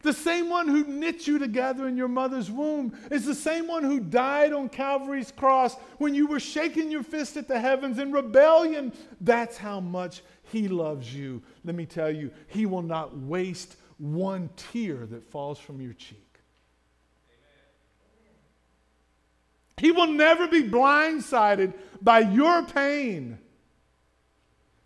the 0.04 0.14
same 0.14 0.50
one 0.50 0.68
who 0.68 0.84
knit 0.84 1.28
you 1.28 1.40
together 1.40 1.88
in 1.88 1.96
your 1.96 2.10
mother's 2.10 2.52
womb 2.52 2.94
is 3.10 3.26
the 3.26 3.34
same 3.34 3.68
one 3.68 3.84
who 3.84 4.02
died 4.02 4.52
on 4.52 4.68
Calvary's 4.68 5.32
cross 5.32 5.76
when 5.98 6.14
you 6.14 6.28
were 6.28 6.42
shaking 6.42 6.92
your 6.92 7.04
fist 7.04 7.38
at 7.38 7.48
the 7.48 7.60
heavens 7.60 7.98
in 7.98 8.12
rebellion. 8.12 8.92
That's 9.22 9.58
how 9.58 9.80
much 9.80 10.22
He 10.52 10.68
loves 10.68 11.14
you. 11.16 11.42
Let 11.64 11.76
me 11.76 11.86
tell 11.86 12.12
you, 12.12 12.32
He 12.48 12.66
will 12.66 12.82
not 12.82 13.18
waste 13.18 13.78
one 13.98 14.50
tear 14.58 15.06
that 15.06 15.24
falls 15.24 15.58
from 15.58 15.82
your 15.82 15.94
cheek. 15.94 16.20
He 19.78 19.92
will 19.92 20.08
never 20.08 20.48
be 20.48 20.64
blindsided 20.64 21.74
by 22.02 22.20
your 22.20 22.64
pain. 22.64 23.40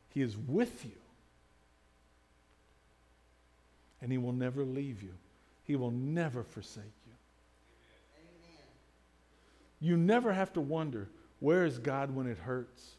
He 0.09 0.21
is 0.21 0.37
with 0.37 0.85
you 0.85 0.96
and 4.01 4.11
He 4.11 4.17
will 4.17 4.33
never 4.33 4.63
leave 4.63 5.01
you. 5.01 5.13
He 5.63 5.75
will 5.75 5.91
never 5.91 6.43
forsake 6.43 6.83
you. 7.05 7.13
Amen. 8.19 8.65
You 9.79 9.97
never 9.97 10.31
have 10.33 10.53
to 10.53 10.61
wonder, 10.61 11.09
where 11.39 11.65
is 11.65 11.77
God 11.79 12.15
when 12.15 12.27
it 12.27 12.37
hurts? 12.37 12.95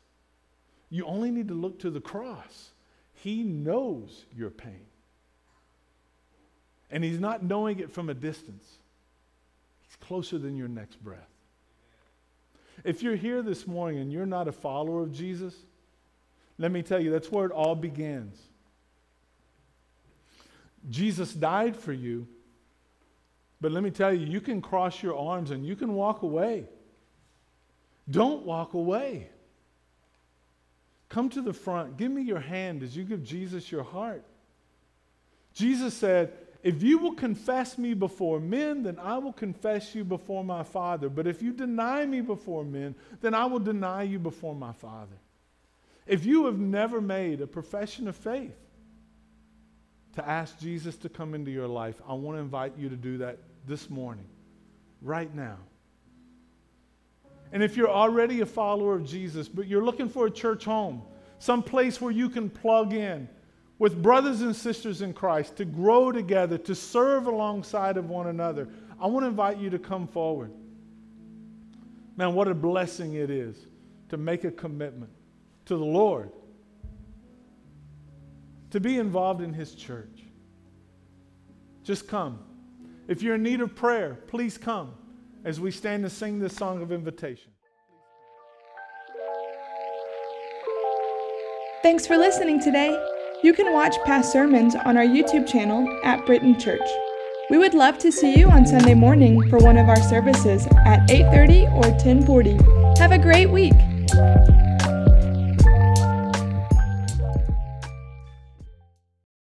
You 0.91 1.05
only 1.05 1.31
need 1.31 1.49
to 1.49 1.55
look 1.55 1.81
to 1.81 1.91
the 1.91 2.01
cross. 2.01 2.71
He 3.15 3.43
knows 3.43 4.25
your 4.37 4.51
pain. 4.51 4.87
And 6.91 7.05
He's 7.05 7.21
not 7.21 7.43
knowing 7.43 7.81
it 7.81 7.91
from 7.91 8.09
a 8.09 8.15
distance, 8.15 8.79
He's 9.83 9.97
closer 9.97 10.39
than 10.39 10.57
your 10.57 10.69
next 10.69 11.03
breath. 11.03 11.29
If 12.85 13.03
you're 13.03 13.17
here 13.17 13.43
this 13.43 13.67
morning 13.67 14.01
and 14.01 14.13
you're 14.13 14.27
not 14.27 14.47
a 14.47 14.53
follower 14.53 15.03
of 15.03 15.13
Jesus, 15.13 15.55
let 16.59 16.71
me 16.71 16.83
tell 16.83 17.01
you, 17.01 17.11
that's 17.11 17.31
where 17.31 17.47
it 17.47 17.53
all 17.53 17.75
begins. 17.75 18.39
Jesus 20.89 21.33
died 21.33 21.77
for 21.77 21.93
you. 21.93 22.27
But 23.61 23.73
let 23.73 23.83
me 23.83 23.91
tell 23.91 24.13
you, 24.13 24.27
you 24.27 24.41
can 24.41 24.63
cross 24.63 25.03
your 25.03 25.17
arms 25.17 25.51
and 25.51 25.67
you 25.67 25.75
can 25.77 25.95
walk 25.95 26.23
away. 26.23 26.67
Don't 28.11 28.45
walk 28.45 28.75
away. 28.75 29.29
Come 31.09 31.29
to 31.31 31.43
the 31.43 31.53
front. 31.53 31.97
Give 31.97 32.11
me 32.11 32.23
your 32.23 32.41
hand 32.41 32.83
as 32.83 32.97
you 32.97 33.05
give 33.05 33.25
Jesus 33.25 33.71
your 33.73 33.83
heart. 33.83 34.25
Jesus 35.55 35.95
said, 35.95 36.33
If 36.63 36.83
you 36.83 36.99
will 36.99 37.15
confess 37.15 37.79
me 37.79 37.95
before 37.95 38.39
men, 38.41 38.83
then 38.83 38.99
I 38.99 39.19
will 39.19 39.33
confess 39.33 39.95
you 39.95 40.05
before 40.05 40.45
my 40.45 40.63
Father. 40.63 41.09
But 41.09 41.27
if 41.27 41.43
you 41.43 41.53
deny 41.53 42.07
me 42.07 42.21
before 42.21 42.65
men, 42.65 42.95
then 43.21 43.35
I 43.35 43.47
will 43.47 43.59
deny 43.59 44.05
you 44.05 44.19
before 44.19 44.55
my 44.55 44.73
Father. 44.73 45.17
If 46.07 46.25
you 46.25 46.47
have 46.47 46.59
never 46.59 47.01
made 47.01 47.41
a 47.41 47.47
profession 47.47 48.09
of 48.09 48.17
faith, 48.17 48.57
to 50.19 50.29
ask 50.29 50.59
Jesus 50.59 50.97
to 50.99 51.09
come 51.09 51.35
into 51.35 51.51
your 51.51 51.67
life, 51.67 51.97
I 52.09 52.15
want 52.15 52.37
to 52.37 52.41
invite 52.41 52.73
you 52.77 52.89
to 52.89 52.97
do 52.97 53.19
that 53.19 53.39
this 53.67 53.91
morning, 53.91 54.27
right 55.03 55.35
now. 55.35 55.57
And 57.53 57.63
if 57.63 57.77
you're 57.77 57.91
already 57.91 58.41
a 58.41 58.47
follower 58.47 58.95
of 58.95 59.07
Jesus, 59.07 59.49
but 59.49 59.67
you're 59.67 59.85
looking 59.85 60.09
for 60.09 60.27
a 60.27 60.31
church 60.31 60.65
home, 60.65 61.03
some 61.39 61.63
place 61.63 62.01
where 62.01 62.13
you 62.13 62.29
can 62.29 62.51
plug 62.51 62.93
in 62.93 63.29
with 63.79 64.03
brothers 64.03 64.43
and 64.43 64.55
sisters 64.55 65.03
in 65.03 65.13
Christ 65.13 65.57
to 65.57 65.65
grow 65.65 66.11
together, 66.13 66.59
to 66.59 66.75
serve 66.75 67.27
alongside 67.27 67.97
of 67.97 68.09
one 68.09 68.27
another, 68.27 68.69
I 69.01 69.07
want 69.07 69.25
to 69.25 69.29
invite 69.29 69.59
you 69.59 69.71
to 69.71 69.79
come 69.79 70.07
forward. 70.07 70.51
Man, 72.17 72.35
what 72.35 72.49
a 72.49 72.55
blessing 72.55 73.15
it 73.15 73.31
is 73.31 73.57
to 74.09 74.17
make 74.17 74.45
a 74.45 74.51
commitment 74.51 75.13
to 75.67 75.77
the 75.77 75.85
Lord 75.85 76.33
to 78.71 78.81
be 78.81 78.99
involved 78.99 79.41
in 79.41 79.53
His 79.53 79.75
church. 79.75 80.25
Just 81.83 82.09
come. 82.09 82.41
If 83.09 83.23
you're 83.23 83.37
in 83.37 83.43
need 83.43 83.61
of 83.61 83.75
prayer, 83.75 84.19
please 84.27 84.59
come 84.59 84.93
as 85.45 85.59
we 85.59 85.71
stand 85.71 86.05
to 86.05 86.11
sing 86.11 86.39
this 86.39 86.55
song 86.55 86.83
of 86.83 86.93
invitation. 86.93 87.51
Thanks 91.83 92.07
for 92.07 92.17
listening 92.19 92.61
today. 92.61 92.91
You 93.43 93.55
can 93.55 93.73
watch 93.73 93.95
past 94.05 94.33
sermons 94.33 94.75
on 94.75 94.97
our 94.97 95.05
YouTube 95.05 95.47
channel 95.47 95.89
at 96.05 96.27
Britton 96.27 96.59
Church. 96.59 96.87
We 97.51 97.57
would 97.57 97.73
love 97.73 97.97
to 97.99 98.13
see 98.13 98.37
you 98.37 98.51
on 98.51 98.67
Sunday 98.67 98.95
morning 98.95 99.49
for 99.49 99.59
one 99.59 99.79
of 99.79 99.89
our 99.89 100.03
services 100.03 100.67
at 100.85 101.09
8:30 101.09 101.67
or 101.69 101.85
10:40. 101.99 102.59
Have 102.99 103.13
a 103.13 103.19
great 103.19 103.47
week. 103.47 103.73